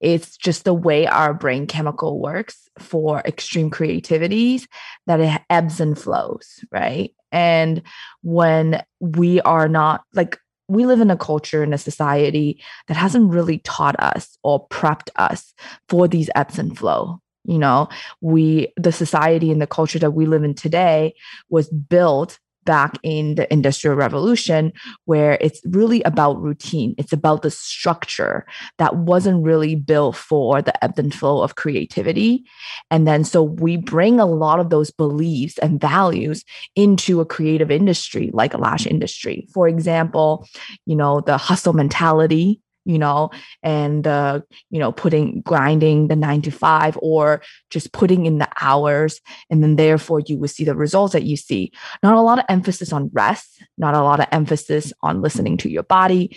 [0.00, 4.66] it's just the way our brain chemical works for extreme creativities
[5.06, 7.14] that it ebbs and flows, right?
[7.30, 7.82] And
[8.22, 13.30] when we are not like, we live in a culture in a society that hasn't
[13.30, 15.52] really taught us or prepped us
[15.88, 17.88] for these ebbs and flow you know?
[18.20, 21.14] We the society and the culture that we live in today
[21.48, 24.72] was built back in the industrial revolution
[25.04, 26.94] where it's really about routine.
[26.98, 28.46] It's about the structure
[28.78, 32.44] that wasn't really built for the ebb and flow of creativity.
[32.90, 36.44] And then so we bring a lot of those beliefs and values
[36.76, 39.46] into a creative industry like a lash industry.
[39.52, 40.46] For example
[40.86, 43.30] you know the hustle mentality you know,
[43.62, 44.40] and uh,
[44.70, 49.62] you know, putting grinding the nine to five or just putting in the hours, and
[49.62, 51.72] then therefore you will see the results that you see.
[52.02, 55.70] Not a lot of emphasis on rest, not a lot of emphasis on listening to
[55.70, 56.36] your body.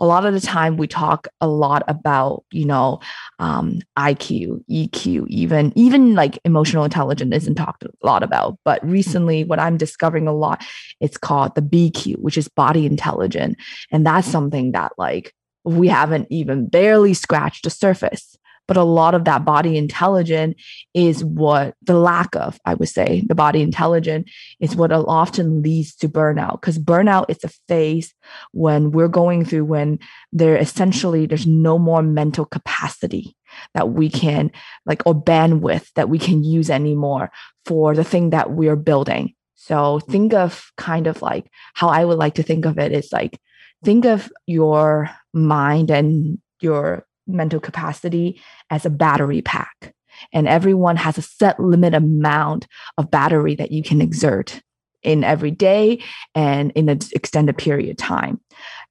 [0.00, 2.98] A lot of the time, we talk a lot about, you know,
[3.38, 8.58] um, IQ, EQ, even even like emotional intelligence isn't talked a lot about.
[8.64, 10.64] But recently, what I'm discovering a lot,
[11.00, 13.54] it's called the BQ, which is body intelligence,
[13.92, 15.32] and that's something that like
[15.64, 18.36] we haven't even barely scratched the surface.
[18.66, 20.54] But a lot of that body intelligence
[20.94, 25.94] is what the lack of, I would say, the body intelligence is what often leads
[25.96, 26.62] to burnout.
[26.62, 28.14] Because burnout is a phase
[28.52, 29.98] when we're going through when
[30.32, 33.36] there essentially there's no more mental capacity
[33.74, 34.50] that we can
[34.86, 37.30] like or bandwidth that we can use anymore
[37.66, 39.34] for the thing that we're building.
[39.56, 43.12] So think of kind of like how I would like to think of it is
[43.12, 43.38] like
[43.84, 49.94] think of your mind and your mental capacity as a battery pack.
[50.32, 52.66] And everyone has a set limit amount
[52.98, 54.60] of battery that you can exert
[55.02, 56.02] in every day
[56.34, 58.40] and in an extended period of time.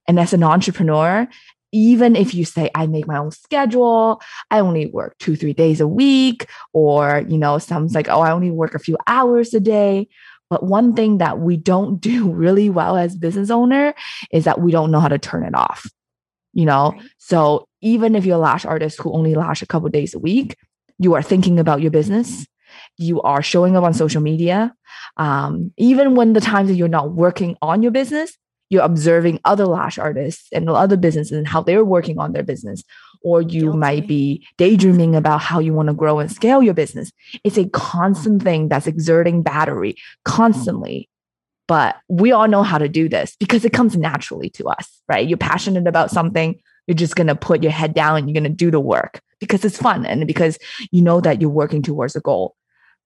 [0.06, 1.26] And as an entrepreneur,
[1.72, 5.80] even if you say i make my own schedule i only work two three days
[5.80, 9.58] a week or you know some's like oh i only work a few hours a
[9.58, 10.06] day
[10.50, 13.94] but one thing that we don't do really well as business owner
[14.30, 15.90] is that we don't know how to turn it off.
[16.54, 17.02] You know, right.
[17.18, 20.56] so even if you're a lash artist who only lash a couple days a week,
[20.98, 22.46] you are thinking about your business.
[22.96, 24.74] You are showing up on social media.
[25.16, 28.36] Um, even when the times that you're not working on your business,
[28.70, 32.82] you're observing other lash artists and other businesses and how they're working on their business
[33.24, 33.78] or you Guilty.
[33.78, 37.10] might be daydreaming about how you want to grow and scale your business.
[37.42, 41.08] It's a constant thing that's exerting battery constantly.
[41.66, 45.26] But we all know how to do this because it comes naturally to us, right?
[45.26, 48.50] You're passionate about something, you're just going to put your head down and you're going
[48.50, 50.58] to do the work because it's fun and because
[50.90, 52.54] you know that you're working towards a goal.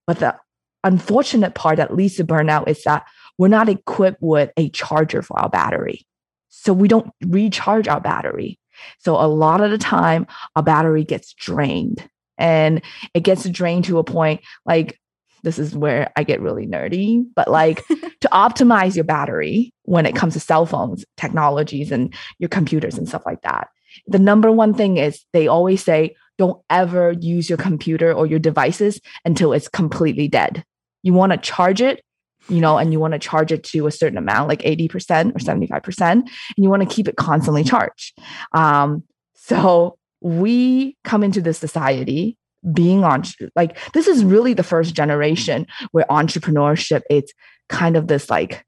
[0.07, 0.37] But the
[0.85, 5.38] unfortunate part that leads to burnout is that we're not equipped with a charger for
[5.38, 6.07] our battery.
[6.49, 8.59] So we don't recharge our battery.
[8.99, 12.83] So a lot of the time, our battery gets drained and
[13.14, 14.99] it gets drained to a point like
[15.42, 17.87] this is where I get really nerdy, but like
[18.20, 23.09] to optimize your battery when it comes to cell phones, technologies, and your computers and
[23.09, 23.68] stuff like that.
[24.07, 28.38] The number one thing is they always say, don't ever use your computer or your
[28.38, 30.64] devices until it's completely dead.
[31.03, 32.03] You want to charge it
[32.48, 35.38] you know, and you want to charge it to a certain amount, like 80% or
[35.38, 38.18] 75%, and you want to keep it constantly charged.
[38.53, 42.37] Um, so we come into this society
[42.73, 43.23] being on
[43.55, 47.33] like this is really the first generation where entrepreneurship it's
[47.68, 48.64] kind of this like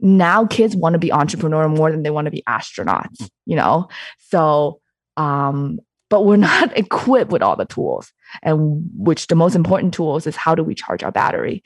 [0.00, 3.88] now kids want to be entrepreneur more than they want to be astronauts you know?
[4.18, 4.80] So
[5.16, 10.26] um but we're not equipped with all the tools and which the most important tools
[10.26, 11.62] is how do we charge our battery?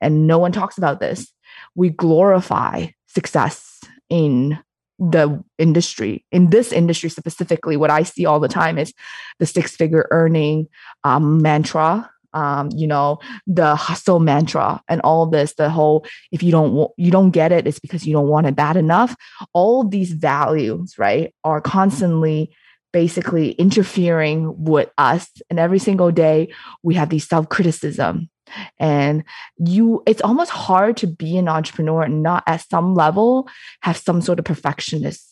[0.00, 1.32] And no one talks about this.
[1.74, 4.58] We glorify success in
[4.98, 8.92] the industry in this industry specifically what i see all the time is
[9.38, 10.66] the six figure earning
[11.04, 16.52] um, mantra um, you know the hustle mantra and all this the whole if you
[16.52, 19.16] don't you don't get it it's because you don't want it bad enough.
[19.52, 22.54] All these values right are constantly
[22.92, 25.30] basically interfering with us.
[25.50, 28.30] And every single day we have these self-criticism
[28.78, 29.24] and
[29.58, 33.48] you it's almost hard to be an entrepreneur and not at some level
[33.82, 35.26] have some sort of perfectionist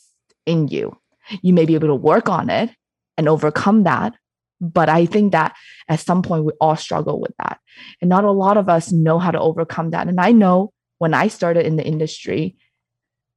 [0.45, 0.97] in you.
[1.43, 2.71] You may be able to work on it
[3.17, 4.15] and overcome that
[4.61, 5.55] but i think that
[5.89, 7.59] at some point we all struggle with that.
[8.01, 10.09] And not a lot of us know how to overcome that.
[10.09, 12.57] And i know when i started in the industry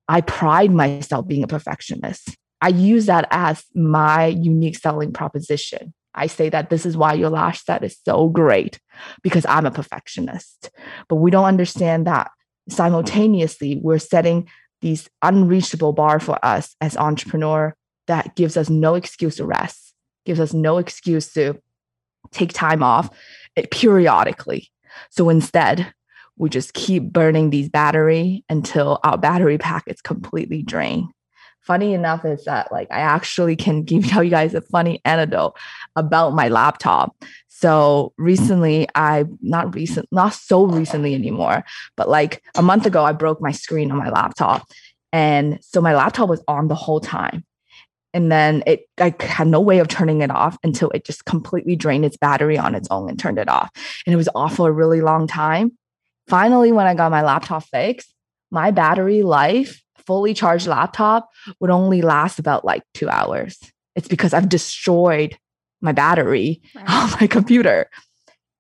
[0.08, 2.36] i pride myself being a perfectionist.
[2.62, 5.94] I use that as my unique selling proposition.
[6.15, 8.80] I say that this is why your lash set is so great
[9.22, 10.72] because I'm a perfectionist.
[11.08, 12.32] But we don't understand that
[12.69, 14.48] simultaneously we're setting
[14.82, 17.76] these unreachable bar for us as entrepreneur
[18.08, 19.93] that gives us no excuse to rest,
[20.26, 21.60] gives us no excuse to
[22.32, 23.10] take time off
[23.56, 24.69] eh, periodically.
[25.12, 25.93] So instead,
[26.38, 31.10] we just keep burning these battery until our battery pack is completely drained.
[31.62, 35.56] Funny enough is that like I actually can give tell you guys a funny anecdote
[35.95, 37.15] about my laptop.
[37.48, 41.65] So recently, I not recent, not so recently anymore,
[41.98, 44.65] but like a month ago, I broke my screen on my laptop.
[45.12, 47.43] And so my laptop was on the whole time.
[48.13, 51.76] And then it I had no way of turning it off until it just completely
[51.76, 53.69] drained its battery on its own and turned it off.
[54.06, 55.78] And it was off for a really long time.
[56.28, 58.13] Finally, when I got my laptop fixed,
[58.52, 63.60] my battery life, fully charged laptop, would only last about like two hours.
[63.95, 65.38] It's because I've destroyed
[65.82, 66.89] my battery right.
[66.89, 67.91] on my computer.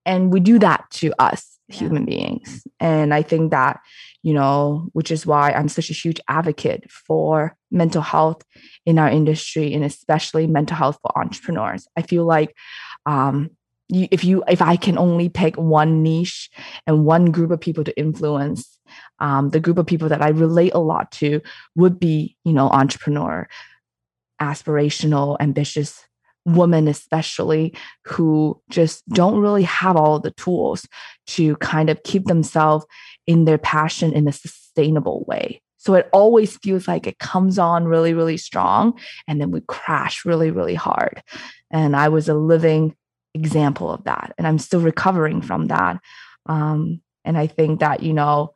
[0.05, 1.79] And we do that to us yeah.
[1.79, 2.67] human beings.
[2.79, 3.79] And I think that,
[4.21, 8.43] you know, which is why I'm such a huge advocate for mental health
[8.85, 11.87] in our industry and especially mental health for entrepreneurs.
[11.97, 12.55] I feel like
[13.07, 13.49] um,
[13.91, 16.49] you, if you if i can only pick one niche
[16.85, 18.77] and one group of people to influence
[19.19, 21.41] um, the group of people that i relate a lot to
[21.75, 23.47] would be you know entrepreneur
[24.41, 26.05] aspirational ambitious
[26.45, 27.73] women especially
[28.05, 30.87] who just don't really have all the tools
[31.27, 32.85] to kind of keep themselves
[33.27, 37.85] in their passion in a sustainable way so it always feels like it comes on
[37.85, 38.97] really really strong
[39.27, 41.21] and then we crash really really hard
[41.71, 42.95] and i was a living
[43.33, 44.33] example of that.
[44.37, 45.99] And I'm still recovering from that.
[46.45, 48.53] Um, and I think that, you know,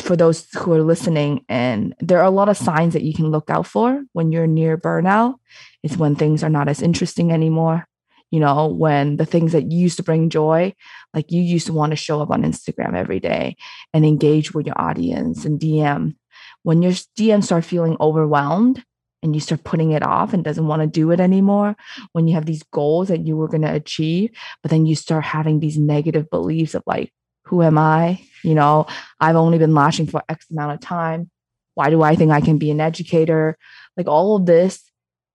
[0.00, 3.30] for those who are listening, and there are a lot of signs that you can
[3.30, 5.34] look out for when you're near burnout.
[5.82, 7.86] It's when things are not as interesting anymore.
[8.30, 10.74] You know, when the things that used to bring joy,
[11.12, 13.56] like you used to want to show up on Instagram every day
[13.92, 16.16] and engage with your audience and DM.
[16.62, 18.82] When your DM start feeling overwhelmed,
[19.22, 21.76] and you start putting it off and doesn't want to do it anymore
[22.12, 24.30] when you have these goals that you were going to achieve
[24.62, 27.12] but then you start having these negative beliefs of like
[27.44, 28.86] who am i you know
[29.20, 31.30] i've only been lashing for x amount of time.
[31.74, 33.56] Why do i think i can be an educator?
[33.96, 34.82] Like all of this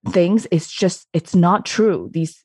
[0.10, 2.10] things it's just it's not true.
[2.14, 2.44] These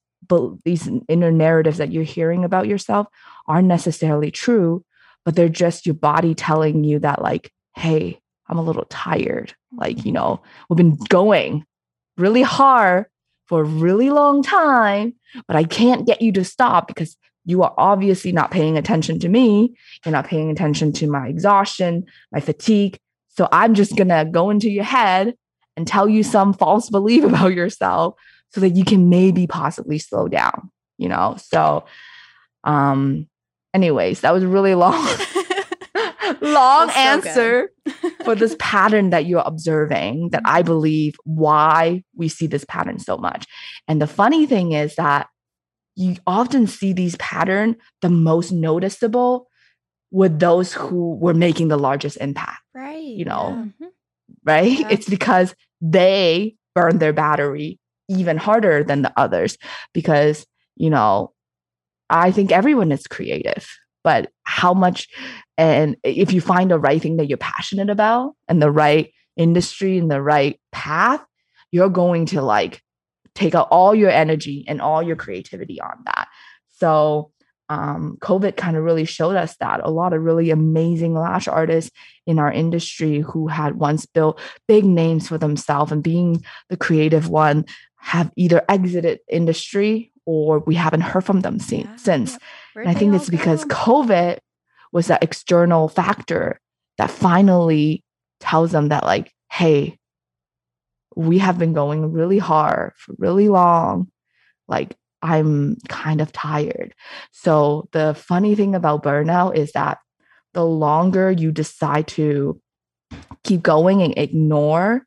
[0.65, 3.07] these inner narratives that you're hearing about yourself
[3.47, 4.85] aren't necessarily true
[5.25, 8.23] but they're just your body telling you that like hey
[8.53, 9.55] I'm a little tired.
[9.75, 11.65] Like, you know, we've been going
[12.19, 13.07] really hard
[13.47, 15.15] for a really long time,
[15.47, 19.29] but I can't get you to stop because you are obviously not paying attention to
[19.29, 19.75] me.
[20.05, 22.99] You're not paying attention to my exhaustion, my fatigue.
[23.29, 25.35] So I'm just going to go into your head
[25.77, 28.15] and tell you some false belief about yourself
[28.51, 31.37] so that you can maybe possibly slow down, you know?
[31.39, 31.85] So,
[32.65, 33.29] um,
[33.75, 35.09] anyways, that was really long.
[36.41, 37.73] long so answer
[38.25, 43.17] for this pattern that you're observing that I believe why we see this pattern so
[43.17, 43.47] much.
[43.89, 45.29] And the funny thing is that
[45.95, 49.49] you often see these pattern the most noticeable
[50.11, 52.61] with those who were making the largest impact.
[52.75, 53.03] Right.
[53.03, 53.65] You know, yeah.
[53.65, 53.87] Mm-hmm.
[54.45, 54.79] right?
[54.79, 54.89] Yeah.
[54.91, 57.79] It's because they burn their battery
[58.09, 59.57] even harder than the others
[59.93, 61.33] because, you know,
[62.11, 63.67] I think everyone is creative,
[64.05, 65.09] but how much
[65.57, 69.99] and if you find the right thing that you're passionate about and the right industry
[69.99, 71.25] and the right path,
[71.71, 72.83] you're going to like
[73.35, 76.29] take out all your energy and all your creativity on that.
[76.79, 77.31] So,
[77.69, 81.91] um, COVID kind of really showed us that a lot of really amazing lash artists
[82.27, 87.31] in our industry who had once built big names for themselves and being the creative
[87.31, 87.65] one
[87.97, 91.97] have either exited industry or we haven't heard from them yeah.
[91.97, 92.37] since.
[92.75, 94.39] And I think it's because COVID
[94.93, 96.61] was that external factor
[96.99, 98.05] that finally
[98.41, 99.99] tells them that like hey
[101.17, 104.11] we have been going really hard for really long.
[104.69, 106.95] Like i'm kind of tired.
[107.31, 109.99] So the funny thing about burnout is that
[110.53, 112.61] the longer you decide to
[113.45, 115.07] keep going and ignore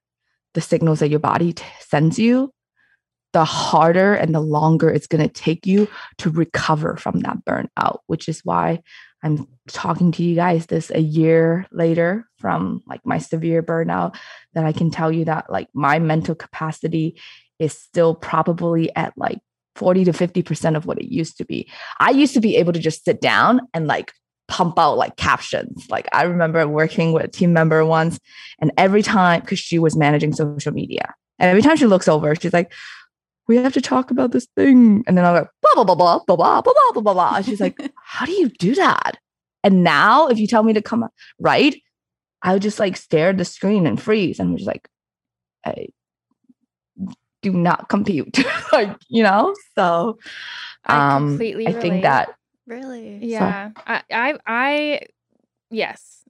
[0.53, 2.51] the signals that your body t- sends you
[3.33, 7.99] the harder and the longer it's going to take you to recover from that burnout
[8.07, 8.79] which is why
[9.25, 14.15] I'm talking to you guys this a year later from like my severe burnout
[14.53, 17.19] that I can tell you that like my mental capacity
[17.57, 19.39] is still probably at like
[19.77, 21.67] 40 to 50% of what it used to be.
[21.99, 24.13] I used to be able to just sit down and like
[24.47, 25.87] pump out like captions.
[25.89, 28.19] Like I remember working with a team member once
[28.59, 31.15] and every time cuz she was managing social media.
[31.39, 32.71] And every time she looks over, she's like,
[33.47, 35.03] we have to talk about this thing.
[35.07, 37.35] And then I'll go, blah, blah, blah, blah, blah, blah, blah, blah, blah, blah.
[37.37, 39.17] And she's like, how do you do that?
[39.63, 41.07] And now if you tell me to come
[41.39, 41.75] right,
[42.41, 44.87] I would just like stare at the screen and freeze and was just like,
[45.65, 45.87] I
[47.41, 48.37] do not compute.
[48.71, 49.55] like, you know?
[49.75, 50.19] So
[50.85, 51.81] I um completely I relate.
[51.81, 52.35] think that
[52.67, 53.19] Really?
[53.21, 53.71] Yeah.
[53.85, 55.01] I, I, I,
[55.69, 56.21] yes.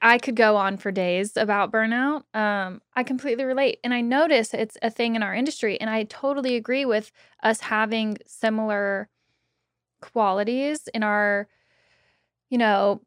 [0.00, 2.22] I could go on for days about burnout.
[2.34, 3.78] Um, I completely relate.
[3.82, 5.80] And I notice it's a thing in our industry.
[5.80, 7.10] And I totally agree with
[7.42, 9.08] us having similar
[10.00, 11.48] qualities in our,
[12.50, 13.02] you know,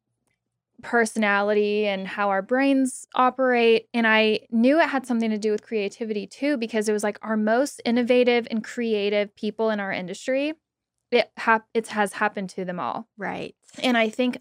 [0.81, 3.87] personality and how our brains operate.
[3.93, 7.19] And I knew it had something to do with creativity too, because it was like
[7.21, 10.53] our most innovative and creative people in our industry.
[11.11, 13.07] It hap- it has happened to them all.
[13.17, 13.55] Right.
[13.83, 14.37] And I think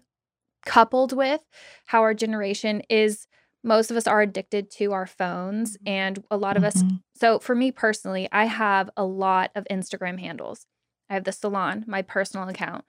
[0.65, 1.41] coupled with
[1.87, 3.27] how our generation is
[3.63, 6.99] most of us are addicted to our phones and a lot of us Mhm.
[7.15, 10.65] so for me personally, I have a lot of Instagram handles.
[11.09, 12.83] I have the salon, my personal account.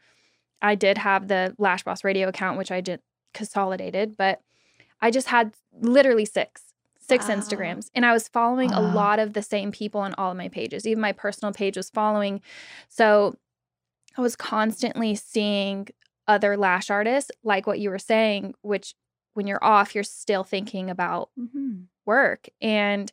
[0.63, 3.01] I did have the Lash Boss radio account which I did
[3.35, 4.41] consolidated, but
[5.01, 7.35] I just had literally six six Wow.
[7.35, 10.49] Instagrams and I was following a lot of the same people on all of my
[10.49, 10.87] pages.
[10.87, 12.41] Even my personal page was following.
[12.89, 13.35] So
[14.17, 15.89] I was constantly seeing
[16.29, 18.95] other lash artists like what you were saying, which
[19.35, 22.49] when you're off, you're still thinking about hmm work.
[22.61, 23.13] And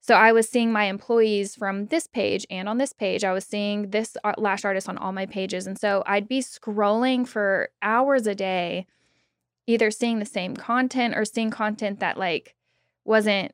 [0.00, 3.24] so I was seeing my employees from this page and on this page.
[3.24, 5.66] I was seeing this lash artist on all my pages.
[5.66, 8.86] And so I'd be scrolling for hours a day,
[9.66, 12.54] either seeing the same content or seeing content that like
[13.04, 13.52] wasn't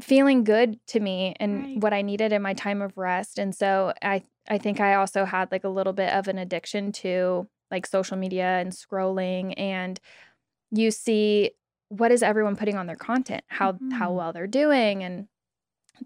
[0.00, 1.82] feeling good to me and Right.
[1.82, 3.38] what I needed in my time of rest.
[3.38, 6.92] And so I I think I also had like a little bit of an addiction
[6.92, 9.98] to like social media and scrolling and
[10.72, 11.52] you see
[11.88, 14.16] what is everyone putting on their content how how Mhm.
[14.16, 15.28] well they're doing and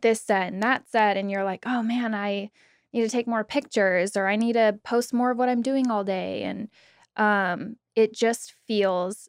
[0.03, 2.51] this set and that set and you're like oh man i
[2.93, 5.91] need to take more pictures or i need to post more of what i'm doing
[5.91, 6.69] all day and
[7.17, 9.29] um it just feels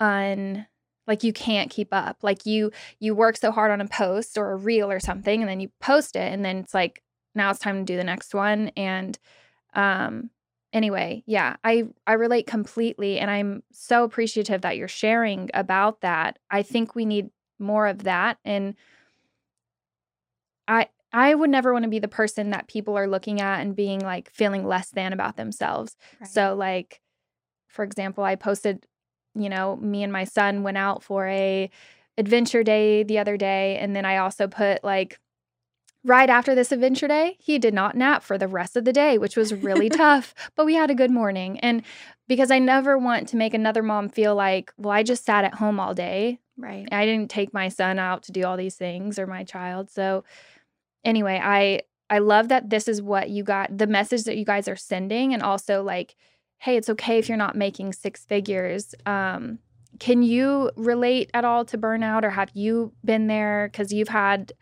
[0.00, 0.66] un
[1.10, 2.18] like you can't keep up.
[2.22, 5.50] Like you you work so hard on a post or a reel or something and
[5.50, 7.02] then you post it and then it's like
[7.34, 9.18] now it's time to do the next one and
[9.74, 10.30] um
[10.72, 16.38] anyway yeah i i relate completely and i'm so appreciative that you're sharing about that.
[16.48, 18.76] I think we need more of that and
[20.68, 23.74] i i would never want to be the person that people are looking at and
[23.74, 25.96] being like feeling less than about themselves.
[26.24, 27.00] So like
[27.66, 28.86] for example i posted
[29.34, 31.70] you know me and my son went out for a
[32.18, 35.18] adventure day the other day and then i also put like
[36.04, 39.18] right after this adventure day, he did not nap for the rest of the day,
[39.18, 41.58] which was really tough, but we had a good morning.
[41.60, 41.82] And
[42.28, 45.54] because I never want to make another mom feel like, well, I just sat at
[45.54, 46.38] home all day.
[46.56, 46.88] right.
[46.90, 49.90] I didn't take my son out to do all these things or my child.
[49.90, 50.24] So
[51.04, 54.66] anyway, I I love that this is what you got the message that you guys
[54.68, 56.16] are sending and also like
[56.60, 58.94] hey, it's okay if you're not making six figures.
[59.06, 59.58] Um
[59.98, 64.52] can you relate at all to burnout or have you been there cuz you've had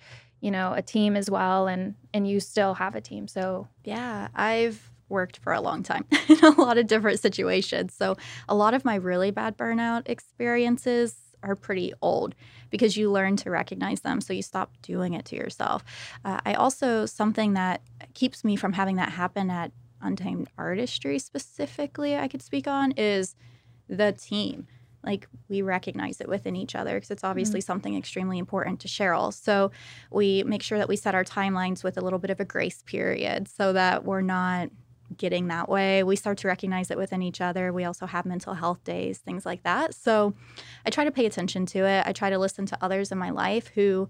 [0.40, 3.28] you know a team as well and and you still have a team.
[3.28, 7.94] So Yeah, I've worked for a long time in a lot of different situations.
[7.94, 8.16] So,
[8.48, 12.34] a lot of my really bad burnout experiences are pretty old
[12.70, 14.20] because you learn to recognize them.
[14.20, 15.84] So, you stop doing it to yourself.
[16.24, 17.80] Uh, I also, something that
[18.14, 23.36] keeps me from having that happen at Untamed Artistry specifically, I could speak on is
[23.88, 24.66] the team.
[25.04, 27.66] Like we recognize it within each other because it's obviously mm-hmm.
[27.66, 29.32] something extremely important to Cheryl.
[29.32, 29.70] So
[30.10, 32.82] we make sure that we set our timelines with a little bit of a grace
[32.84, 34.70] period so that we're not
[35.16, 36.02] getting that way.
[36.02, 37.72] We start to recognize it within each other.
[37.72, 39.94] We also have mental health days, things like that.
[39.94, 40.34] So
[40.84, 42.06] I try to pay attention to it.
[42.06, 44.08] I try to listen to others in my life who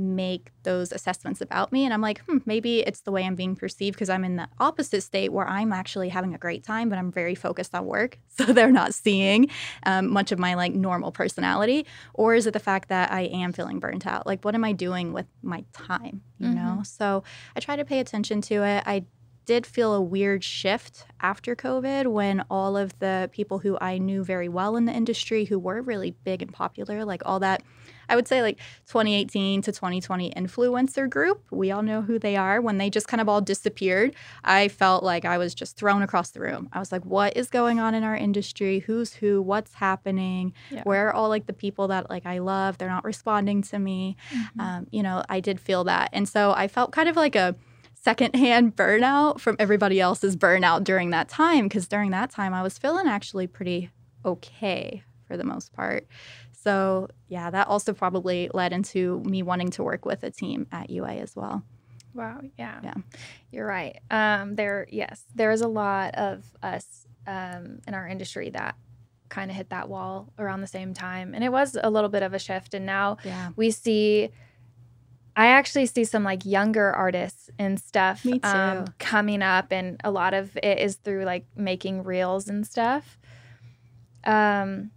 [0.00, 1.84] make those assessments about me.
[1.84, 4.48] And I'm like, hmm, maybe it's the way I'm being perceived because I'm in the
[4.58, 8.18] opposite state where I'm actually having a great time, but I'm very focused on work.
[8.40, 9.50] So they're not seeing
[9.84, 11.84] um, much of my like normal personality.
[12.14, 14.26] Or is it the fact that I am feeling burnt out?
[14.26, 16.22] Like, what am I doing with my time?
[16.38, 16.80] You know?
[16.82, 17.22] So
[17.54, 18.82] I try to pay attention to it.
[18.86, 19.04] I
[19.46, 24.22] did feel a weird shift after COVID when all of the people who I knew
[24.22, 27.62] very well in the industry who were really big and popular, like all that,
[28.08, 32.60] I would say like 2018 to 2020 influencer group, we all know who they are.
[32.60, 34.14] When they just kind of all disappeared,
[34.44, 36.68] I felt like I was just thrown across the room.
[36.72, 38.80] I was like, what is going on in our industry?
[38.80, 39.40] Who's who?
[39.40, 40.52] What's happening?
[40.70, 40.82] Yeah.
[40.82, 42.78] Where are all like the people that like I love?
[42.78, 44.16] They're not responding to me.
[44.58, 46.10] Um, you know, I did feel that.
[46.12, 47.54] And so I felt kind of like a
[48.02, 52.78] secondhand burnout from everybody else's burnout during that time because during that time I was
[52.78, 53.90] feeling actually pretty
[54.24, 56.06] okay for the most part.
[56.52, 60.90] So, yeah, that also probably led into me wanting to work with a team at
[60.90, 61.62] UA as well.
[62.12, 62.40] Wow.
[62.58, 62.80] Yeah.
[62.82, 62.94] Yeah.
[63.52, 63.98] You're right.
[64.10, 68.74] Um, there, yes, there is a lot of us um, in our industry that
[69.28, 71.34] kind of hit that wall around the same time.
[71.34, 72.74] And it was a little bit of a shift.
[72.74, 73.50] And now Yeah.
[73.56, 74.30] we see
[75.36, 80.10] I actually see some like younger artists and stuff Me um, coming up, and a
[80.10, 83.18] lot of it is through like making reels and stuff.
[84.24, 84.90] Um,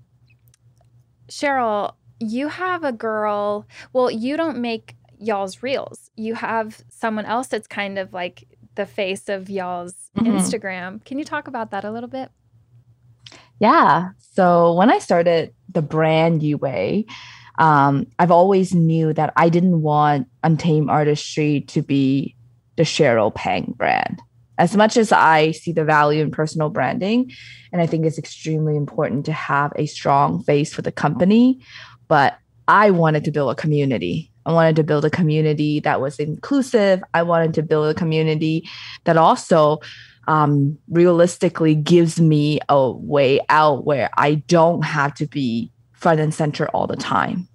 [1.29, 3.67] Cheryl, you have a girl.
[3.93, 6.09] Well, you don't make y'all's reels.
[6.15, 10.27] You have someone else that's kind of like the face of y'all's Mhm.
[10.35, 11.05] Instagram.
[11.05, 12.31] Can you talk about that a little bit?
[13.59, 14.09] Yeah.
[14.17, 17.05] So when I started the brand UA,
[17.59, 22.35] um, I've always knew that I didn't want Untamed Artistry to be
[22.75, 24.21] the Cheryl Pang brand.
[24.57, 27.31] As much as I see the value in personal branding,
[27.71, 31.59] and I think it's extremely important to have a strong face for the company,
[32.07, 32.37] but
[32.67, 34.31] I wanted to build a community.
[34.45, 37.01] I wanted to build a community that was inclusive.
[37.13, 38.67] I wanted to build a community
[39.05, 39.79] that also
[40.27, 45.72] um, realistically gives me a way out where I don't have to be
[46.03, 47.47] front and center all the time.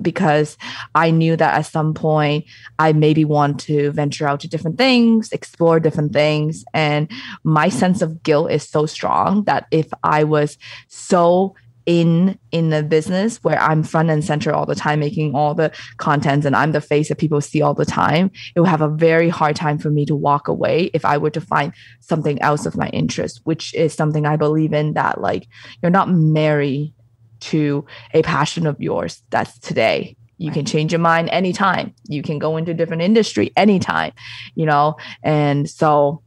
[0.00, 0.56] Because
[0.94, 2.46] I knew that at some point
[2.78, 6.64] I maybe want to venture out to different things, explore different things.
[6.72, 7.10] And
[7.44, 10.56] my sense of guilt is so strong that if I was
[10.88, 11.54] so
[11.86, 15.72] in in the business where I'm front and center all the time, making all the
[15.96, 18.88] contents and I'm the face that people see all the time, it would have a
[18.88, 22.64] very hard time for me to walk away if I were to find something else
[22.64, 25.48] of my interest, which is something I believe in that like
[25.82, 26.94] you're not married
[27.40, 27.84] to
[28.14, 30.16] a passion of yours that's today.
[30.38, 31.94] You can change your mind anytime.
[32.08, 34.12] You can go into a different industry anytime,
[34.54, 34.96] you know?
[35.22, 36.22] And so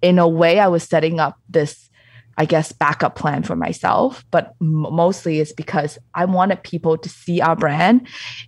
[0.00, 1.90] in a way I was setting up this
[2.38, 7.40] I guess backup plan for myself, but mostly it's because I wanted people to see
[7.40, 8.06] our brand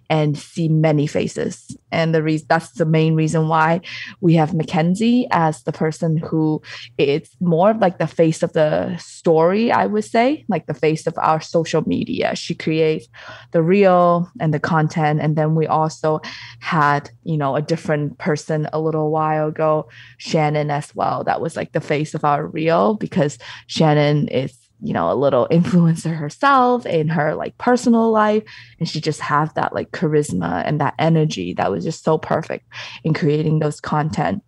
[0.08, 1.76] and see many faces.
[1.92, 3.82] And the reason that's the main reason why
[4.20, 6.62] we have Mackenzie as the person who
[6.98, 11.06] it's more of like the face of the story, I would say, like the face
[11.06, 12.34] of our social media.
[12.34, 13.06] She creates
[13.52, 15.20] the reel and the content.
[15.20, 16.20] And then we also
[16.60, 21.24] had, you know, a different person a little while ago, Shannon as well.
[21.24, 23.38] That was like the face of our reel because
[23.74, 28.44] Shannon is you know a little influencer herself in her like personal life.
[28.78, 32.66] And she just have that like charisma and that energy that was just so perfect
[33.02, 34.44] in creating those content.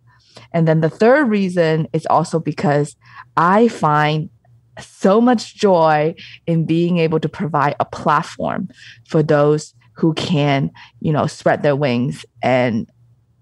[0.53, 2.95] And then the third reason is also because
[3.35, 4.29] i find
[4.79, 6.13] so much joy
[6.45, 8.69] in being able to provide a platform
[9.07, 10.71] for those who can
[11.01, 12.89] you know spread their wings and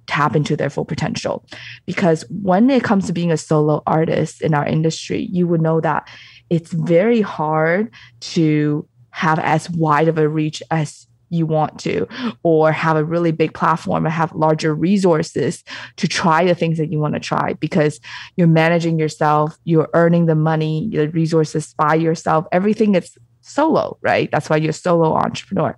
[0.07, 1.45] tap into their full potential.
[1.85, 5.81] Because when it comes to being a solo artist in our industry you would know
[5.81, 6.07] that
[6.49, 12.07] it's very hard to have as wide of a reach as you want to
[12.43, 15.63] or have a really big platform and have larger resources
[15.97, 17.99] to try the things that you want to try because
[18.35, 24.29] you're managing yourself you're earning the money the resources by yourself everything is solo right?
[24.31, 25.77] That's why you're a solo entrepreneur.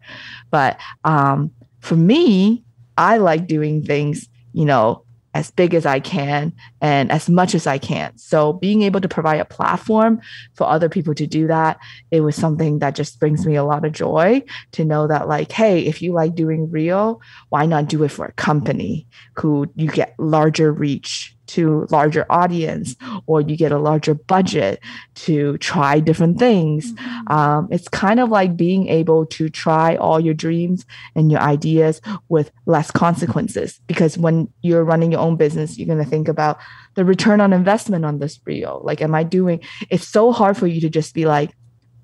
[0.49, 2.63] But um, for me
[2.98, 5.04] I like doing things, you know,
[5.38, 8.18] as big as I can and as much as I can.
[8.18, 10.20] So being able to provide a platform
[10.56, 11.78] for other people to do that,
[12.10, 14.41] it was something that just brings me a lot of joy
[14.72, 18.26] to know that like, hey, if you like doing real, why not do it for
[18.26, 22.95] a company who you get larger reach to larger audience
[23.26, 24.80] or you get a larger budget
[25.16, 26.93] to try different things.
[27.28, 30.86] Um, it's kind of like being able to try all your dreams
[31.16, 36.04] and your ideas with less consequences because when you're running your own business you're going
[36.04, 36.60] to think about
[36.95, 38.82] the return on investment on this reel.
[38.84, 41.56] Like am i doing it's so hard for you to just be like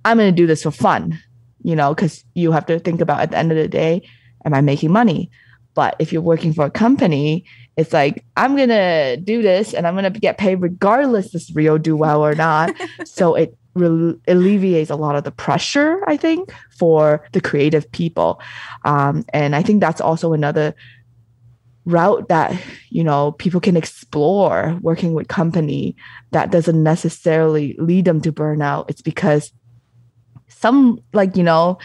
[0.06, 1.20] i'm going to do this for fun
[1.64, 4.08] you know because you have to think about at the end of the day
[4.46, 5.30] am i making money
[5.74, 7.46] but if you're working for a company
[7.78, 11.54] it's like i'm going to do this and i'm going to get paid regardless this
[11.56, 12.74] reel do well or not.
[13.06, 18.42] So it rel- alleviates a lot of the pressure i think for the creative people.
[18.86, 20.76] Um, and i think that's also another
[21.86, 22.60] route that
[22.90, 25.96] you know people can explore working with company
[26.32, 28.90] that doesn't necessarily lead them to burnout.
[28.90, 29.52] It's because
[30.48, 31.78] some like you know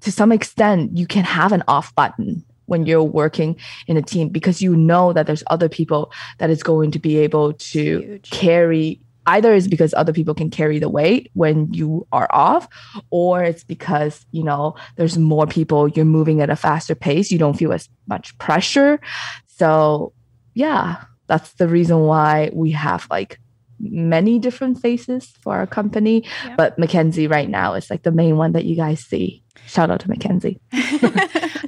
[0.00, 3.56] to some extent you can have an off button when you're working
[3.86, 7.18] in a team because you know that there's other people that is going to be
[7.18, 8.30] able to Huge.
[8.30, 12.68] carry either is because other people can carry the weight when you are off
[13.10, 17.38] or it's because you know there's more people you're moving at a faster pace you
[17.38, 19.00] don't feel as much pressure
[19.46, 20.12] so
[20.54, 23.40] yeah that's the reason why we have like
[23.80, 26.54] many different faces for our company Yeah.
[26.56, 30.00] but mackenzie right now is like the main one that you guys see shout out
[30.00, 30.60] to mackenzie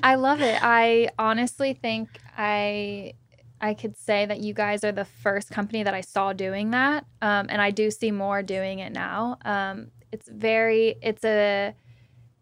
[0.03, 0.59] I love it.
[0.63, 3.15] I honestly think I
[3.61, 7.07] I could say that you guys are the first company that I saw doing that,
[7.23, 9.39] um, and I do see more doing it now.
[9.45, 11.75] Um, it's very it's a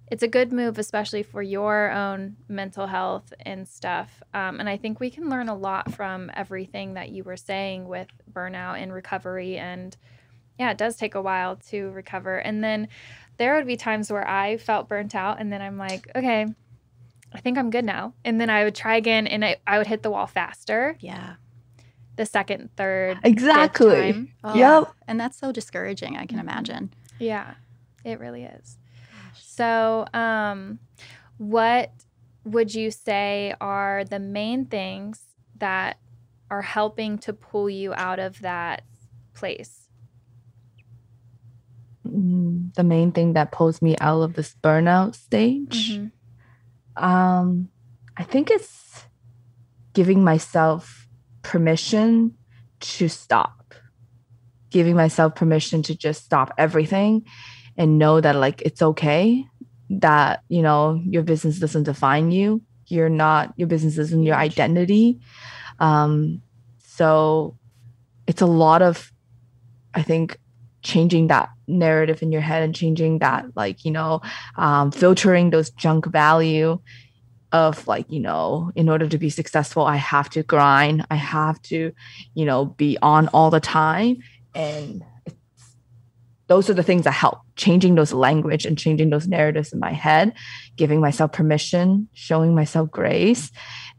[0.08, 4.22] it's a good move, especially for your own mental health and stuff.
[4.34, 7.88] Um, and I think we can learn a lot from everything that you were saying
[7.88, 9.56] with burnout and recovery.
[9.56, 9.96] And
[10.58, 12.36] yeah, it does take a while to recover.
[12.36, 12.88] And then
[13.38, 16.46] there would be times where I felt burnt out, and then I'm like, okay,
[17.32, 18.14] I think I'm good now.
[18.24, 20.96] And then I would try again, and I, I would hit the wall faster.
[21.00, 21.34] Yeah.
[22.16, 24.12] The second, third, fifth Exactly.
[24.12, 24.34] time.
[24.44, 24.94] Oh, Yep.
[25.08, 26.92] And that's so discouraging, I can imagine.
[27.18, 27.54] Yeah,
[28.04, 28.78] it really is.
[29.40, 30.78] So, um,
[31.38, 31.90] what
[32.44, 35.22] would you say are the main things
[35.58, 35.98] that
[36.50, 38.82] are helping to pull you out of that
[39.34, 39.88] place?
[42.06, 46.12] Mm, the main thing that pulls me out of this burnout stage Mhm.
[46.96, 47.68] um
[48.18, 49.06] i think it's
[49.94, 51.08] giving myself
[51.42, 52.36] permission
[52.80, 53.74] to stop
[54.70, 57.24] giving myself permission to just stop everything
[57.76, 59.46] and know that like it's okay
[59.90, 62.62] that you know your business doesn't define you.
[62.86, 65.20] You're not your business isn't your identity.
[65.78, 66.42] Um
[66.78, 67.56] so
[68.26, 69.12] it's a lot of
[69.94, 70.38] i think
[70.82, 74.20] changing that narrative in your head and changing that like you know
[74.56, 76.78] um, filtering those junk value
[77.52, 81.06] of like you know in order to be successful i have to grind.
[81.10, 81.92] I have to
[82.34, 84.18] you know be on all the time.
[84.54, 85.02] And
[86.46, 89.92] those are the things that help changing those language and changing those narratives in my
[89.92, 90.32] head
[90.76, 93.50] giving myself permission showing myself grace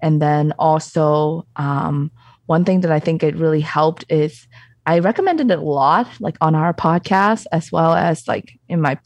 [0.01, 2.11] and then also um,
[2.45, 4.47] one thing that i think it really helped is
[4.85, 8.99] I recommended it a lot, like on our podcast, as well as like in my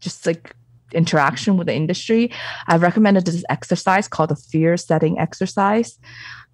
[0.00, 0.54] just like
[0.92, 2.30] interaction with the industry.
[2.68, 5.98] I've recommended this exercise called the fear setting exercise.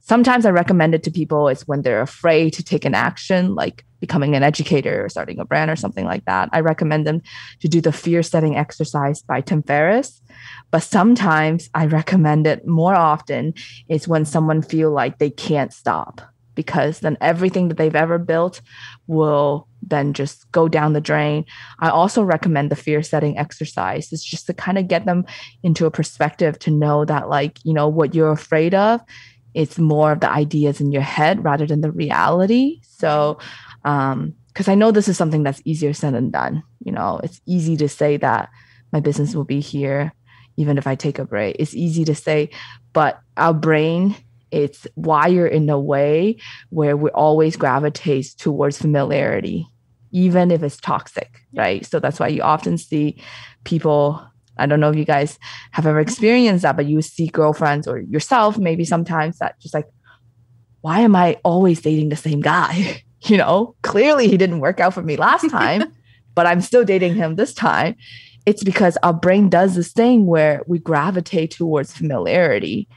[0.07, 3.87] Sometimes I recommend it to people is when they're afraid to take an action, like
[4.01, 6.51] becoming an educator or starting a brand or something like that.
[6.53, 7.23] I recommend them
[7.61, 10.21] to do the fear setting exercise by Tim Ferriss.
[10.71, 13.55] But sometimes I recommend it more often
[13.89, 16.21] is when someone feel like they can't stop
[16.55, 18.61] because then everything that they've ever built
[19.07, 21.45] will then just go down the drain.
[21.79, 24.13] I also recommend the fear setting exercise.
[24.13, 25.25] It's just to kind of get them
[25.63, 29.01] into a perspective to know that, like, you know, what you're afraid of,
[29.55, 32.81] it's more of the ideas in your head rather than the reality.
[32.83, 33.39] So,
[33.85, 36.63] um, because I know this is something that's easier said than done.
[36.85, 38.51] You know, it's easy to say that
[38.93, 40.13] my business will be here
[40.57, 41.57] even if I take a break.
[41.59, 42.51] It's easy to say,
[42.93, 44.15] but our brain
[44.55, 46.37] it's wired in a way
[46.71, 49.67] where we always gravitates towards familiarity
[50.13, 53.21] even if it's toxic right so that's why you often see
[53.65, 54.25] people
[54.59, 55.39] i don't know if you guys
[55.73, 59.87] have ever experienced that but you see girlfriends or yourself maybe sometimes that just like
[60.81, 63.03] why am i always dating the same guy?
[63.27, 63.75] You know?
[63.81, 65.85] Clearly he didn't work out for me last time
[66.35, 67.97] but i'm still dating him this time.
[68.47, 72.89] It's because our brain does this thing where we gravitate towards familiarity.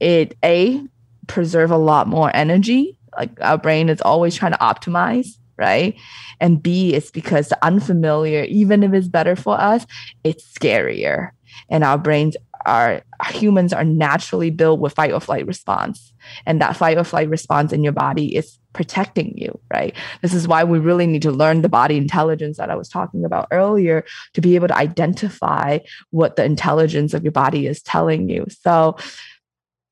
[0.00, 0.80] It a
[1.26, 2.98] preserve a lot more energy.
[3.16, 5.96] Like our brain is always trying to optimize, right?
[6.40, 9.86] And B, it's because the unfamiliar, even if it's better for us,
[10.22, 11.30] it's scarier.
[11.68, 12.36] And our brains
[12.66, 16.12] are humans are naturally built with fight or flight response.
[16.46, 19.94] And that fight or flight response in your body is protecting you, right?
[20.22, 23.24] This is why we really need to learn the body intelligence that I was talking
[23.24, 25.78] about earlier to be able to identify
[26.10, 28.46] what the intelligence of your body is telling you.
[28.62, 28.96] So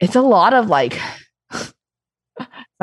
[0.00, 0.98] it's a lot of like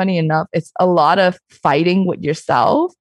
[0.00, 2.92] funny enough it's a lot of fighting with yourself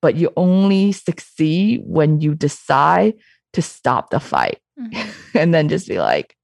[0.00, 3.14] but you only succeed when you decide
[3.52, 4.92] to stop the fight Mhm.
[5.40, 6.34] and then just be like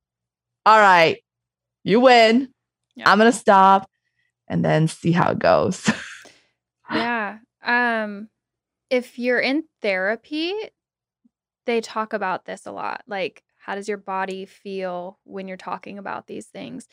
[0.65, 1.19] all right
[1.85, 2.49] you win
[2.95, 3.11] Yeah.
[3.11, 3.91] i'm gonna stop
[4.47, 5.91] and then see how it goes
[6.91, 7.39] Yeah.
[7.63, 8.29] Um,
[8.89, 10.55] if you're in therapy,
[11.67, 13.03] they talk about this a lot.
[13.07, 16.89] Like, how does your body feel when you're talking about these things?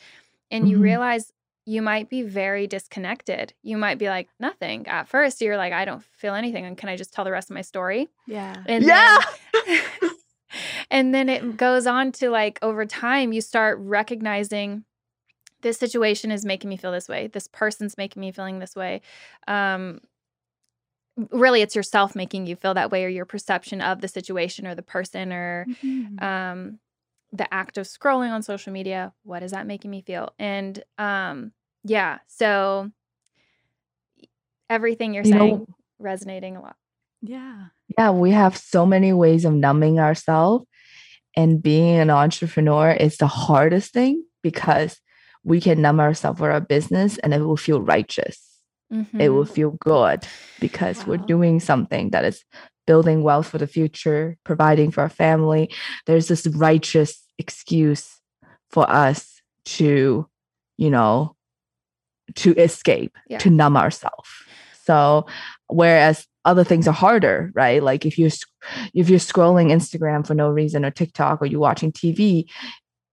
[0.50, 0.82] And you Mhm.
[0.82, 1.32] realize
[1.66, 3.52] you might be very disconnected.
[3.62, 4.86] You might be like, nothing.
[4.86, 6.64] At first, you're like, I don't feel anything.
[6.64, 8.08] And can I just tell the rest of my story?
[8.26, 8.54] Yeah.
[8.66, 9.18] And yeah
[9.54, 10.10] then,
[10.90, 14.84] and then it goes on to like over time, you start recognizing
[15.62, 17.26] this situation is making me feel this way.
[17.26, 19.00] This person's making me feeling this way.
[19.48, 20.00] Um,
[21.32, 24.76] really, it's yourself making you feel that way, or your perception of the situation, or
[24.76, 26.22] the person, or Mhm.
[26.22, 26.78] um,
[27.32, 29.12] the act of scrolling on social media.
[29.24, 30.32] What is that making me feel?
[30.38, 31.52] And um,
[31.86, 32.90] yeah, so
[34.68, 35.66] everything you're You know- saying
[35.98, 36.76] resonating a lot.
[37.22, 37.66] yeah.
[37.98, 40.66] yeah we have so many ways of numbing ourselves
[41.36, 45.00] and being an entrepreneur is the hardest thing because
[45.44, 48.42] we can numb ourselves for our business and it will feel righteous
[48.90, 49.34] it Mhm.
[49.34, 50.26] will feel good
[50.60, 52.44] because we're doing something that is
[52.86, 55.68] building wealth for the future, providing for our family,
[56.06, 58.20] there's this righteous excuse
[58.70, 60.28] for us to,
[60.78, 61.34] you know,
[62.34, 63.38] to escape, Yeah.
[63.38, 64.28] to numb ourselves.
[64.84, 65.26] So,
[65.68, 67.82] whereas other things are harder, right?
[67.82, 68.30] Like if you're
[68.94, 72.44] if you're scrolling Instagram for no reason or TikTok or you're watching TV,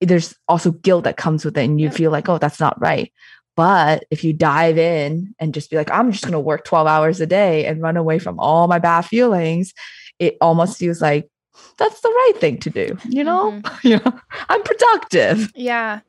[0.02, 1.96] there's also guilt that comes with it, and you Yep.
[1.96, 3.12] feel like, oh, that's not right.
[3.56, 6.88] But if you dive in and just be like, I'm just going to work 12
[6.88, 9.74] hours a day and run away from all my bad feelings,
[10.18, 11.30] it almost feels like
[11.78, 12.98] that's the right thing to do.
[13.08, 15.52] You know, you know, I'm productive.
[15.56, 16.00] Yeah.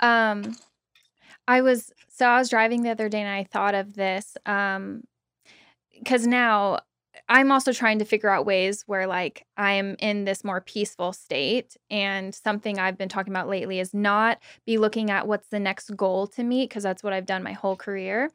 [0.00, 0.56] Um
[1.46, 5.04] I was so I was driving the other day and I thought of this um
[6.04, 6.80] cuz now
[7.28, 11.76] I'm also trying to figure out ways where like I'm in this more peaceful state
[11.90, 15.96] and something I've been talking about lately is not be looking at what's the next
[15.96, 18.30] goal to meet because that's what I've done my whole career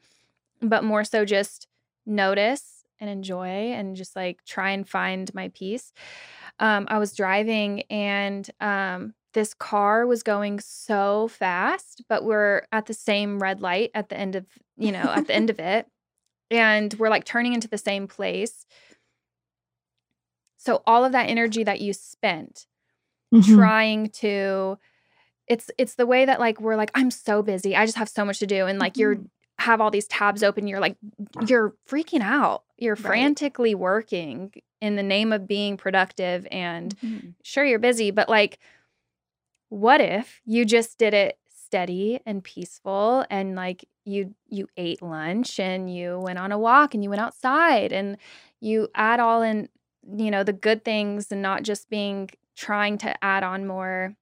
[0.62, 1.68] but more so just
[2.06, 5.92] notice and enjoy and just like try and find my peace.
[6.58, 12.86] Um, I was driving and um, this car was going so fast, but we're at
[12.86, 15.86] the same red light at the end of, you know, at the end of it.
[16.50, 18.64] And we're like turning into the same place.
[20.56, 22.66] So all of that energy that you spent
[23.32, 23.54] Mhm.
[23.56, 24.78] trying to
[25.46, 27.76] it's it's the way that like we're like I'm so busy.
[27.76, 29.28] I just have so much to do and like you're Mhm.
[29.58, 30.96] have all these tabs open you're like
[31.46, 32.64] you're freaking out.
[32.78, 33.02] You're Right.
[33.04, 37.34] frantically working in the name of being productive and Mhm.
[37.42, 38.58] sure you're busy, but like,
[39.68, 45.58] what if you just did it steady and peaceful and like you you ate lunch
[45.58, 48.16] and you went on a walk and you went outside and
[48.60, 49.68] you add all in
[50.16, 54.14] you know the good things and not just being trying to add on more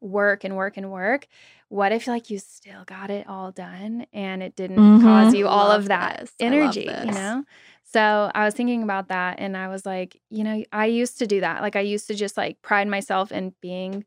[0.00, 1.26] work and work and work
[1.68, 5.36] what if like you still got it all done and it didn't cause Mhm.
[5.38, 6.34] you all Love of that this.
[6.40, 7.44] Energy you know
[7.84, 11.26] so I was thinking about that and I was like, you know, I used to
[11.26, 11.60] do that.
[11.60, 14.04] Like I used to just like pride myself in being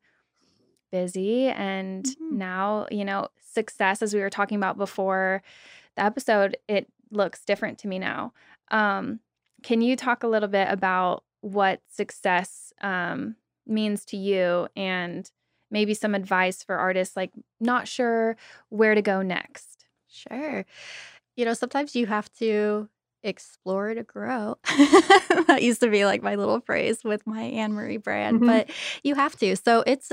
[0.93, 2.37] busy and Mhm.
[2.37, 5.41] now, you know, success as we were talking about before
[5.95, 8.31] the episode, it looks different to me now.
[8.71, 9.19] Um
[9.63, 13.35] can you talk a little bit about what success um
[13.65, 15.31] means to you and
[15.71, 18.37] maybe some advice for artists like not sure
[18.69, 19.85] where to go next?
[20.07, 20.65] Sure.
[21.35, 22.87] You know, sometimes you have to
[23.23, 24.57] explore to grow.
[25.47, 28.47] that used to be like my little phrase with my Anne-Marie brand, Mhm.
[28.47, 28.69] but
[29.03, 29.55] you have to.
[29.55, 30.11] So it's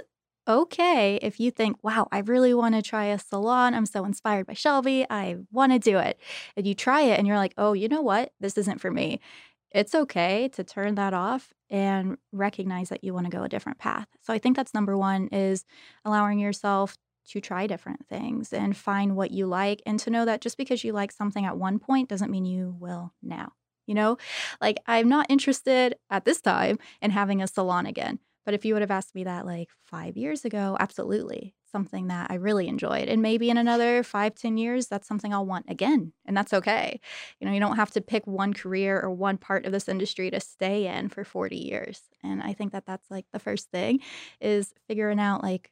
[0.49, 3.75] okay if you think, wow, I really want to try a salon.
[3.75, 5.07] I'm so inspired by Shelby.
[5.09, 6.19] I want to do it.
[6.57, 8.33] And you try it and you're like, oh, you know what?
[8.41, 9.21] This isn't for me.
[9.73, 13.79] It's okay to turn that off and recognize that you want to go a different
[13.79, 14.09] path.
[14.21, 15.65] So I think that's number one is
[16.05, 16.97] allowing yourself
[17.29, 20.83] to try different things and find what you like and to know that just because
[20.83, 23.53] you like something at one point doesn't mean you will now.
[23.87, 24.19] You know,
[24.61, 28.19] like I'm not interested at this time in having a salon again.
[28.45, 31.55] But if you would have asked me that like five years ago, absolutely.
[31.71, 33.09] Something that I really enjoyed.
[33.09, 36.13] And maybe in another five, ten years, that's something I'll want again.
[36.27, 37.01] And that's okay.
[37.39, 40.31] You know, you don't have to pick one career or one part of this industry
[40.31, 42.03] to stay in for 40 years.
[42.25, 44.01] And I think that that's like the first thing
[44.41, 45.71] is figuring out like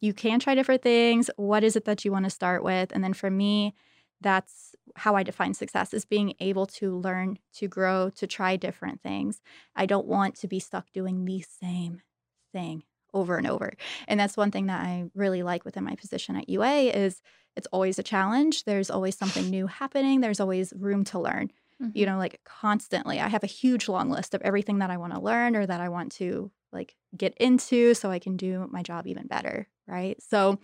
[0.00, 1.30] you can try different things.
[1.36, 2.92] What is it that you want to start with?
[2.92, 3.74] And then for me,
[4.20, 9.02] that's how I define success is being able to learn, to grow, to try different
[9.02, 9.42] things.
[9.74, 12.02] I don't want to be stuck doing the same
[12.52, 13.72] thing over and over.
[14.08, 17.22] And that's one thing that I really like within my position at UA is
[17.56, 18.64] it's always a challenge.
[18.64, 20.20] There's always something new happening.
[20.20, 21.50] There's always room to learn.
[21.80, 22.12] You mm-hmm.
[22.12, 23.20] know, like constantly.
[23.20, 25.80] I have a huge long list of everything that I want to learn or that
[25.80, 30.20] I want to like get into so I can do my job even better, right?
[30.22, 30.58] So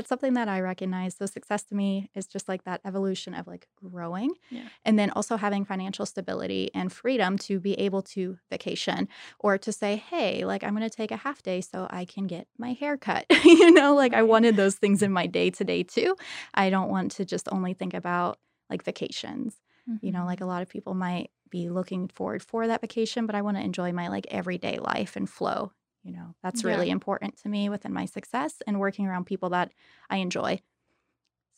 [0.00, 1.16] that's something that I recognize.
[1.16, 4.64] So success to me is just like that evolution of like growing Yeah.
[4.86, 9.72] and then also having financial stability and freedom to be able to vacation or to
[9.72, 12.72] say, hey, like I'm going to take a half day so I can get my
[12.72, 13.26] hair cut.
[13.44, 16.16] you know, like I wanted those things in my day to day too.
[16.54, 18.38] I don't want to just only think about
[18.70, 19.56] like vacations.
[20.00, 20.26] You know, Mhm.
[20.26, 23.58] like a lot of people might be looking forward for that vacation, but I want
[23.58, 25.72] to enjoy my like everyday life and flow.
[26.02, 26.70] You know, that's Yeah.
[26.70, 29.72] really important to me within my success and working around people that
[30.08, 30.60] I enjoy.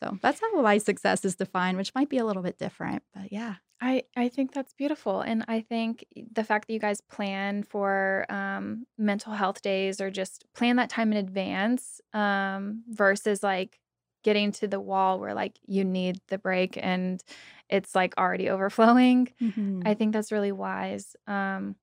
[0.03, 3.33] So that's how my success is defined, which might be a little bit different, but
[3.33, 3.57] yeah.
[3.81, 8.27] I I think that's beautiful, and I think the fact that you guys plan for
[8.29, 13.81] um, mental health days or just plan that time in advance um, versus like
[14.23, 17.25] getting to the wall where like you need the break and
[17.69, 19.29] it's like already overflowing.
[19.43, 19.83] Mm-hmm.
[19.85, 21.17] I think that's really wise.
[21.27, 21.75] Um,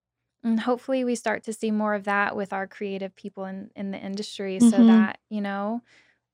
[0.44, 3.92] and hopefully we start to see more of that with our creative people in, in
[3.92, 4.88] the industry so Mhm.
[4.88, 5.82] that, you know,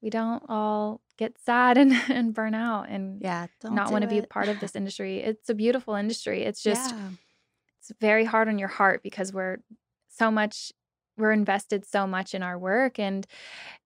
[0.01, 3.47] we don't all get sad and, and burn out and yeah.
[3.62, 5.20] Don't not want to be part of this industry.
[5.22, 6.43] It's a beautiful industry.
[6.43, 7.10] It's just Yeah.
[7.80, 9.58] it's very hard on your heart because we're
[10.10, 10.72] so much
[11.18, 13.26] we're invested so much in our work and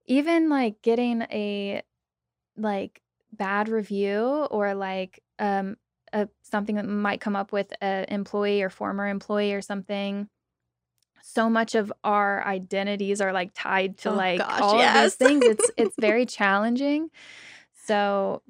[0.08, 1.82] even like getting a
[2.58, 3.02] like
[3.32, 4.20] bad review
[4.52, 5.78] or like um
[6.14, 10.28] a, something that might come up with an employee or former employee or something
[11.22, 15.16] so much of our identities are like tied to Oh, like gosh, all of yes.
[15.18, 17.10] these things it's it's very challenging
[17.86, 18.42] so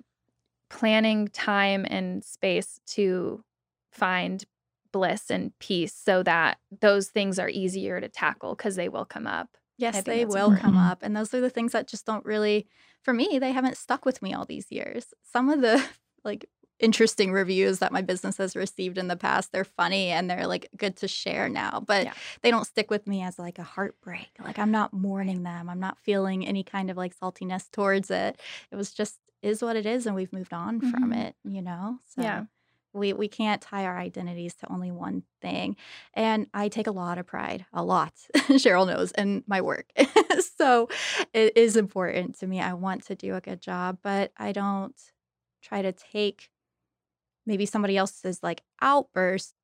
[0.70, 3.44] planning time and space to
[3.92, 4.44] find
[4.92, 9.28] bliss and peace so that those things are easier to tackle because they will come
[9.28, 11.04] up Yes, they will come up.
[11.04, 12.68] And those are the things that just don't really,
[13.02, 15.14] for me, they haven't stuck with me all these years.
[15.24, 15.82] Some of the
[16.26, 16.50] like
[16.80, 20.70] interesting reviews that my business has received in the past, they're funny and they're like
[20.78, 22.14] good to share now, but Yeah.
[22.42, 24.30] they don't stick with me as like a heartbreak.
[24.40, 25.70] Like I'm not mourning them.
[25.70, 28.40] I'm not feeling any kind of like saltiness towards it.
[28.72, 31.28] It was just is what it is and we've moved on from Mhm.
[31.28, 32.00] it, you know?
[32.16, 32.46] So Yeah.
[32.94, 35.76] we we can't tie our identities to only one thing.
[36.14, 38.14] And I take a lot of pride, a lot.
[38.36, 39.88] Cheryl knows, in my work.
[40.58, 40.90] so
[41.34, 42.60] it is important to me.
[42.60, 44.96] I want to do a good job, but I don't
[45.62, 46.50] try to take
[47.50, 49.56] maybe somebody else's like outburst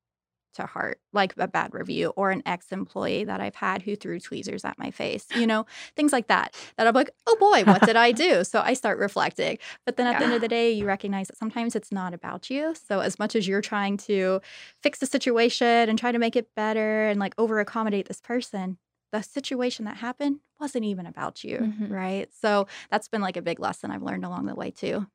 [0.54, 4.18] to heart, like a bad review or an ex employee that I've had who threw
[4.18, 5.66] tweezers at my face, you know,
[5.96, 6.54] things like that.
[6.78, 8.42] That I'm like, oh boy, what did I do?
[8.42, 9.58] So I start reflecting.
[9.84, 12.48] But then at the end of the day, you recognize that sometimes it's not about
[12.48, 12.74] you.
[12.74, 14.40] So as much as you're trying to
[14.82, 18.78] fix the situation and try to make it better and like over accommodate this person,
[19.12, 21.58] the situation that happened wasn't even about you.
[21.58, 21.90] Mhm.
[21.90, 22.32] Right.
[22.32, 25.06] So that's been like a big lesson I've learned along the way too.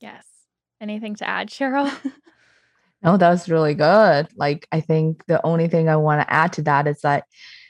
[0.00, 0.26] yes
[0.80, 1.90] anything to add cheryl
[3.02, 4.28] No, that was really good.
[4.36, 7.24] Like, I think the only thing I want to add to that is that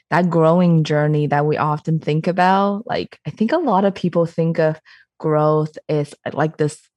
[0.09, 4.25] that growing journey that we often think about, like, I think a lot of people
[4.25, 4.81] think of
[5.19, 6.89] growth is uh, like this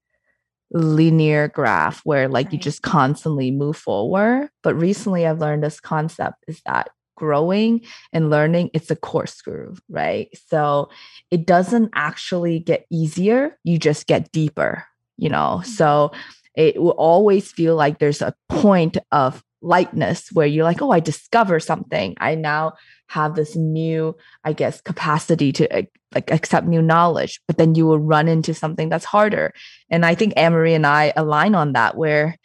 [0.72, 4.48] linear graph where like you just constantly move forward.
[4.64, 10.28] But recently I've learned this concept is that growing and learning it's a corkscrew, right?
[10.48, 10.88] So
[11.30, 14.84] it doesn't actually get easier, you just get deeper,
[15.16, 15.62] you know.
[15.64, 16.12] So
[16.54, 21.00] it will always feel like there's a point of lightness where you're like, oh, I
[21.00, 22.14] discover something.
[22.20, 22.74] I now
[23.08, 25.82] have this new, I guess, capacity to uh,
[26.14, 27.40] like accept new knowledge.
[27.48, 29.52] But then you will run into something that's harder.
[29.90, 32.36] And I think Anne-Marie and I align on that, where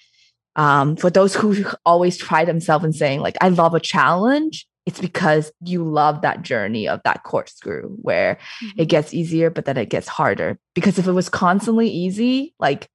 [0.56, 5.00] um, for those who always pride themselves in saying, like, I love a challenge, it's
[5.00, 8.82] because you love that journey of that corkscrew where Mm-hmm.
[8.82, 10.60] it gets easier, but then it gets harder.
[10.76, 12.90] Because if it was constantly easy, like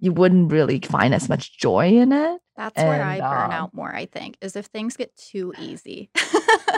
[0.00, 2.40] you wouldn't really find as much joy in it.
[2.56, 5.52] That's where I And, burn um, out more, I think, is if things get too
[5.58, 6.10] easy.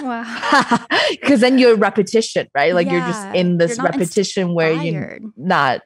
[0.00, 0.78] wow
[1.10, 2.74] Because then you're repetition, right?
[2.74, 5.82] Like you're just in this repetition where you're not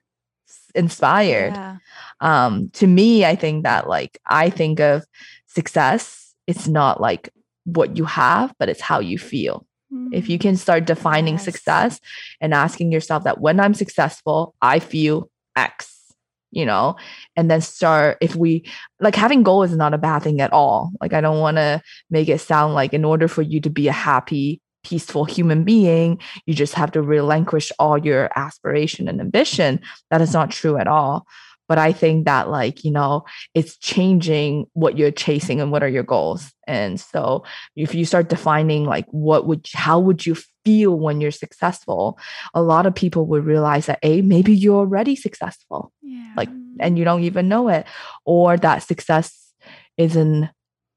[0.74, 1.54] inspired.
[1.54, 1.76] Yeah.
[2.20, 5.04] Um, to me, I think that like I think of
[5.46, 7.30] success, it's not like
[7.64, 9.28] what you have, but it's how you mm-hmm.
[9.28, 9.66] feel.
[10.12, 10.48] If you mm-hmm.
[10.48, 11.44] can start defining Yes.
[11.44, 12.00] success
[12.40, 16.14] and asking yourself that when I'm successful, I feel X,
[16.52, 16.94] you know,
[17.34, 18.64] and then start if we
[19.00, 20.92] like having goals is not a bad thing at all.
[21.00, 23.88] Like I don't want to make it sound like in order for you to be
[23.88, 29.80] a happy, peaceful human being, you just have to relinquish all your aspiration and ambition.
[30.10, 31.26] That is not true at all.
[31.70, 35.88] But I think that like, you know, it's changing what you're chasing and what are
[35.88, 36.50] your goals.
[36.66, 37.44] And so
[37.76, 42.18] if you start defining like what would how would you feel when you're successful
[42.54, 45.92] a lot of people would realize that a maybe you're already successful.
[46.02, 46.32] Yeah.
[46.36, 46.48] Like
[46.80, 47.86] and you don't even know it.
[48.24, 49.52] Or that success
[49.96, 50.50] isn't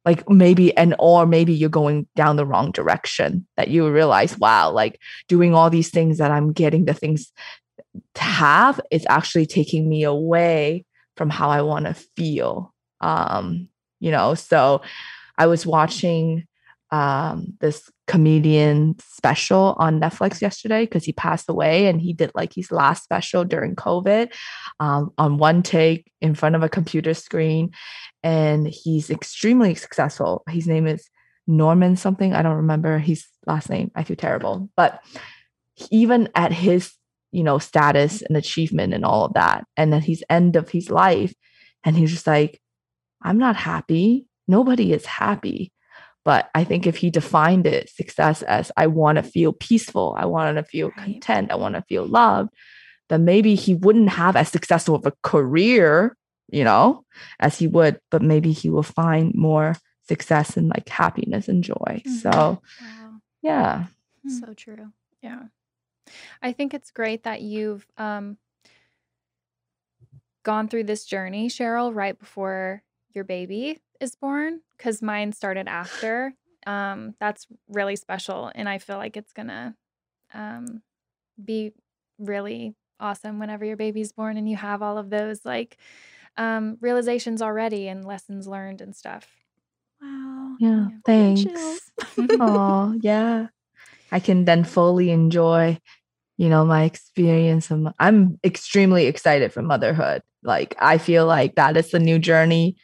[0.06, 4.72] like maybe and or maybe you're going down the wrong direction that you realize wow
[4.72, 7.32] like doing all these things that i'm getting the things
[8.16, 10.86] to have is actually taking me away
[11.16, 13.68] from how i want to feel um
[14.00, 14.34] you know?
[14.34, 14.82] So
[15.38, 16.46] i was watching
[16.92, 22.54] um this comedian special on netflix yesterday because he passed away and he did like
[22.54, 24.32] his last special during covid
[24.82, 27.72] um, on one take in front of a computer screen
[28.24, 30.44] and he's extremely successful.
[30.50, 31.10] His name is
[31.46, 34.70] norman something i don't remember his last name i feel terrible.
[34.78, 35.04] But
[35.92, 36.94] even at his
[37.34, 40.90] you know status and achievement and all of that and at he's end of his
[40.90, 41.34] life
[41.84, 42.62] and he's just like
[43.22, 45.72] i'm not happy nobody is happy
[46.24, 50.26] but i think if he defined it success as i want to feel peaceful i
[50.26, 51.06] want to feel Right.
[51.06, 52.50] content i want to feel loved
[53.10, 56.16] then maybe he wouldn't have as successful of a career
[56.52, 57.04] you know
[57.40, 59.76] as he would but maybe he will find more
[60.08, 62.86] success and like happiness and joy so mm-hmm.
[62.86, 63.14] Wow.
[63.42, 63.86] yeah.
[64.28, 64.92] So true.
[65.22, 65.44] Yeah.
[66.42, 68.38] I think it's great that you've um
[70.44, 72.84] gone through this journey, Cheryl, right before
[73.14, 76.34] your baby is born because mine started after.
[76.66, 79.76] Um, that's really special, and I feel like it's gonna
[80.34, 80.82] um,
[81.44, 81.74] be
[82.20, 85.78] really awesome whenever your baby's born and you have all of those like
[86.38, 89.28] um, realizations already and lessons learned and stuff.
[90.02, 90.56] Wow.
[90.60, 90.98] Yeah, Yeah.
[91.06, 91.92] thanks.
[92.40, 93.48] Oh, yeah.
[94.14, 95.80] I can then fully enjoy,
[96.38, 97.72] you know, my experience.
[97.72, 100.22] Of, mo- I'm extremely excited for motherhood.
[100.44, 102.78] Like, I feel like that is the new journey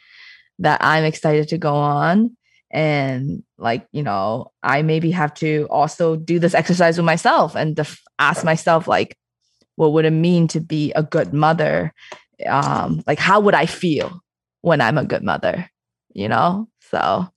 [0.58, 2.36] that I'm excited to go on.
[2.72, 7.76] And like, you know, I maybe have to also do this exercise with myself and
[7.76, 9.16] def- ask myself, like,
[9.76, 11.92] what would it mean to be a good mother?
[12.44, 14.20] Um, like, how would I feel
[14.62, 15.70] when I'm a good mother?
[16.12, 16.68] You know?
[16.90, 17.28] So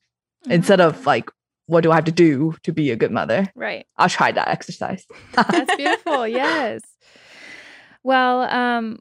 [0.49, 1.29] instead of like,
[1.67, 3.45] what do I have to do to be a good mother?
[3.55, 3.85] right.
[3.97, 5.05] I'll try that exercise.
[5.33, 6.27] That's beautiful.
[6.27, 6.81] yes.
[8.03, 8.99] Well, um,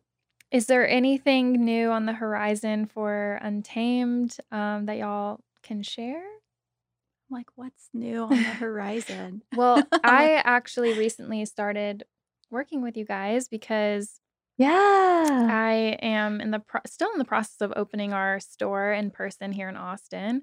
[0.51, 6.23] is there anything new on the horizon for Untamed um, that y'all can share?
[7.31, 9.41] like, what's new on the horizon?
[9.57, 12.03] Well, I actually recently started
[12.51, 14.21] working with you guys because
[14.59, 14.69] Yeah.
[15.51, 19.51] I am in the pro- still in the process of opening our store in person
[19.53, 20.43] here in Austin.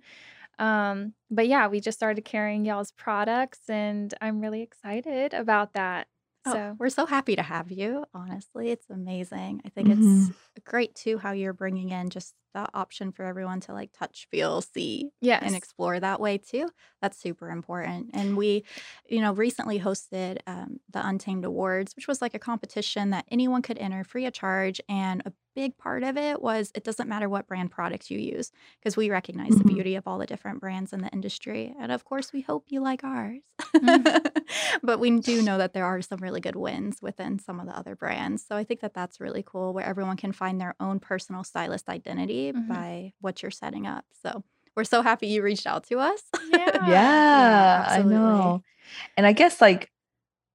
[0.59, 6.07] Um, but yeah, we just started carrying y'all's products, and I'm really excited about that.
[6.45, 8.05] Oh, So we're so happy to have you.
[8.13, 9.61] Honestly, it's amazing.
[9.65, 10.29] I think Mhm.
[10.29, 10.31] it's
[10.65, 14.61] great too how you're bringing in just that option for everyone to like touch, feel,
[14.61, 16.69] see, yes, and explore that way too.
[17.01, 18.11] That's super important.
[18.13, 18.63] And we,
[19.07, 23.61] you know, recently hosted um, the Untamed Awards, which was like a competition that anyone
[23.61, 24.81] could enter free of charge.
[24.89, 28.51] And a big part of it was it doesn't matter what brand products you use
[28.79, 29.65] because we recognize the Mhm.
[29.65, 31.73] beauty of all the different brands in the industry.
[31.79, 33.41] And of course, we hope you like ours.
[33.83, 34.19] Mhm.
[34.83, 37.77] but we do know that there are some really good wins within some of the
[37.77, 38.45] other brands.
[38.45, 41.87] So I think that that's really cool where everyone can find their own personal stylist
[41.89, 42.67] identity Mhm.
[42.67, 44.05] by what you're setting up.
[44.23, 44.43] So
[44.75, 46.21] we're so happy you reached out to us.
[46.51, 46.85] Yeah.
[46.87, 48.63] yeah, I know.
[49.17, 49.91] And I guess like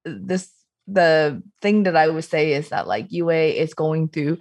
[0.05, 0.51] this
[0.87, 4.39] the thing that I would say is that like UA is going through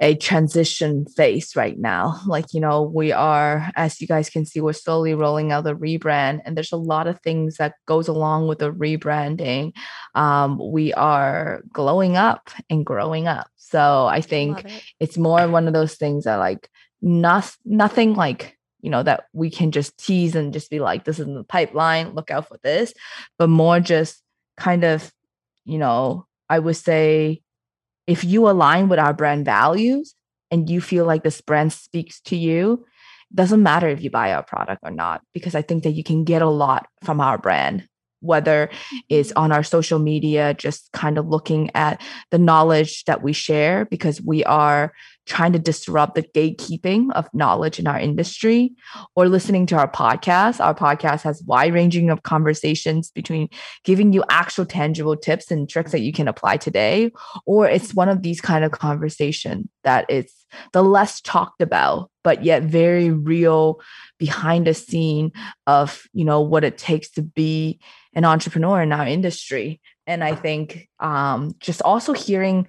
[0.00, 2.20] a transition phase right now.
[2.26, 5.74] Like, you know, we are, as you guys can see, we're slowly rolling out the
[5.74, 9.72] rebrand, and there's a lot of things that goes along with the rebranding.
[10.14, 13.48] Um, we are glowing up and growing up.
[13.56, 14.84] So I think it.
[15.00, 16.68] it's more one of those things that like
[17.02, 21.18] not nothing like you know that we can just tease and just be like this
[21.18, 22.94] is in the pipeline look out for this
[23.38, 24.22] but more just
[24.56, 25.12] kind of
[25.64, 27.42] you know i would say
[28.06, 30.14] if you align with our brand values
[30.50, 32.84] and you feel like this brand speaks to you
[33.34, 36.24] doesn't matter if you buy our product or not because i think that you can
[36.24, 37.88] get a lot from our brand
[38.20, 38.70] whether
[39.08, 39.38] it's Mm-hmm.
[39.38, 42.00] on our social media, just kind of looking at
[42.30, 44.92] the knowledge that we share because we are
[45.26, 48.72] trying to disrupt the gatekeeping of knowledge in our industry,
[49.14, 50.64] or listening to our podcast.
[50.64, 53.48] Our podcast has wide ranging of conversations between
[53.84, 57.10] giving you actual tangible tips and tricks that you can apply today,
[57.44, 62.44] or it's one of these kind of conversation that it's the less talked about, but
[62.44, 63.80] yet very real
[64.18, 65.32] behind the scene
[65.66, 67.78] of you know what it takes to be
[68.14, 72.66] an entrepreneur in our industry and i think um, just also hearing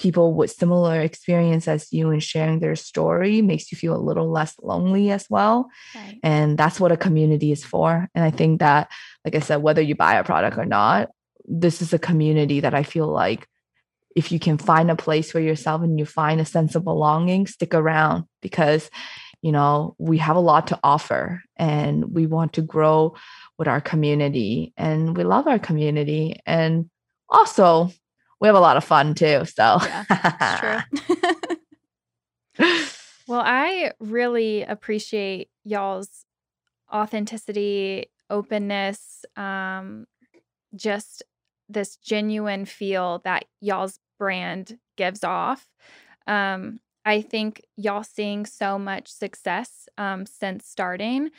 [0.00, 4.30] people with similar experience as you and sharing their story makes you feel a little
[4.30, 5.68] less lonely as well.
[5.94, 6.18] Right.
[6.22, 8.08] and that's what a community is for.
[8.14, 8.90] And i think that
[9.24, 11.10] like i said whether you buy a product or not
[11.44, 13.46] this is a community that i feel like
[14.16, 17.46] if you can find a place for yourself and you find a sense of belonging
[17.46, 18.90] stick around because
[19.42, 23.14] you know we have a lot to offer and we want to grow
[23.60, 26.40] with our community and we love our community.
[26.46, 26.88] And
[27.28, 27.90] also
[28.40, 31.06] we have a lot of fun too so Yeah, true.
[33.30, 36.24] Well, I really appreciate y'all's
[36.92, 40.06] authenticity, openness, um,
[40.74, 41.22] just
[41.68, 45.68] this genuine feel that y'all's brand gives off.
[46.26, 51.30] Um, I think y'all seeing so much success um, since starting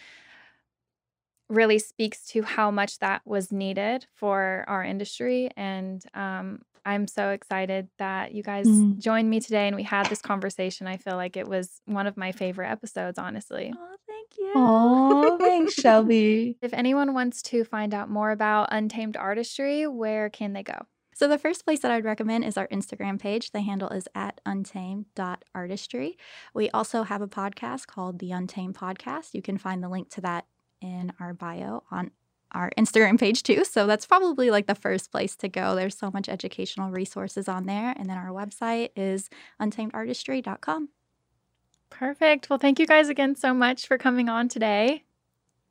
[1.49, 5.49] really speaks to how much that was needed for our industry.
[5.57, 8.97] And um, I'm so excited that you guys Mhm.
[8.99, 10.87] joined me today and we had this conversation.
[10.87, 13.73] I feel like it was one of my favorite episodes, honestly.
[13.77, 14.51] oh, thank you.
[14.55, 20.53] oh thanks shelby If anyone wants to find out more about Untamed Artistry, where can
[20.53, 20.85] they go?
[21.13, 23.51] So the first place that I'd recommend is our Instagram page.
[23.51, 26.17] The handle is at untamed.artistry.
[26.53, 29.33] We also have a podcast called the Untamed Podcast.
[29.33, 30.45] You can find the link to that
[30.81, 32.11] in our bio on
[32.53, 33.63] our Instagram page too.
[33.63, 35.75] So that's probably like the first place to go.
[35.75, 37.93] There's so much educational resources on there.
[37.97, 39.29] And then our website is
[39.61, 40.89] untamedartistry.com.
[41.89, 42.49] Perfect.
[42.49, 45.03] Well, thank you guys again so much for coming on today.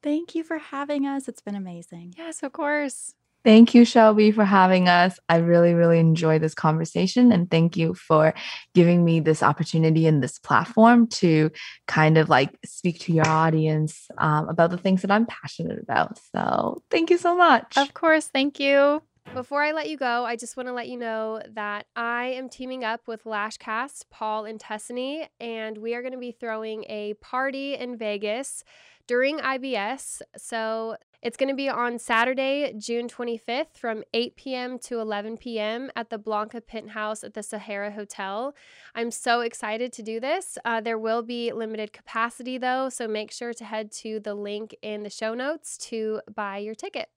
[0.03, 1.29] Thank you for having us.
[1.29, 2.15] It's been amazing.
[2.17, 3.15] Yes, of course.
[3.43, 5.19] Thank you, Shelby, for having us.
[5.29, 7.33] I really, really enjoyed this conversation.
[7.33, 8.35] And thank you for
[8.75, 11.51] giving me this opportunity and this platform to
[11.87, 16.19] kind of like speak to your audience um, about the things that I'm passionate about.
[16.35, 17.79] So thank you so much.
[17.79, 18.27] Of course.
[18.27, 19.03] Thank you.
[19.35, 22.49] Before I let you go, I just want to let you know that I am
[22.49, 27.15] teaming up with Lashcast, Paul and Tessany, and we are going to be throwing a
[27.21, 28.65] party in Vegas
[29.07, 30.21] during IBS.
[30.37, 34.79] So it's going to be on Saturday, June 25th from 8 p.m.
[34.79, 35.91] to 11 p.m.
[35.95, 38.55] at the Blanca Penthouse at the Sahara Hotel.
[38.95, 40.57] I'm so excited to do this.
[40.65, 44.75] Uh, there will be limited capacity though, so make sure to head to the link
[44.81, 47.11] in the show notes to buy your ticket.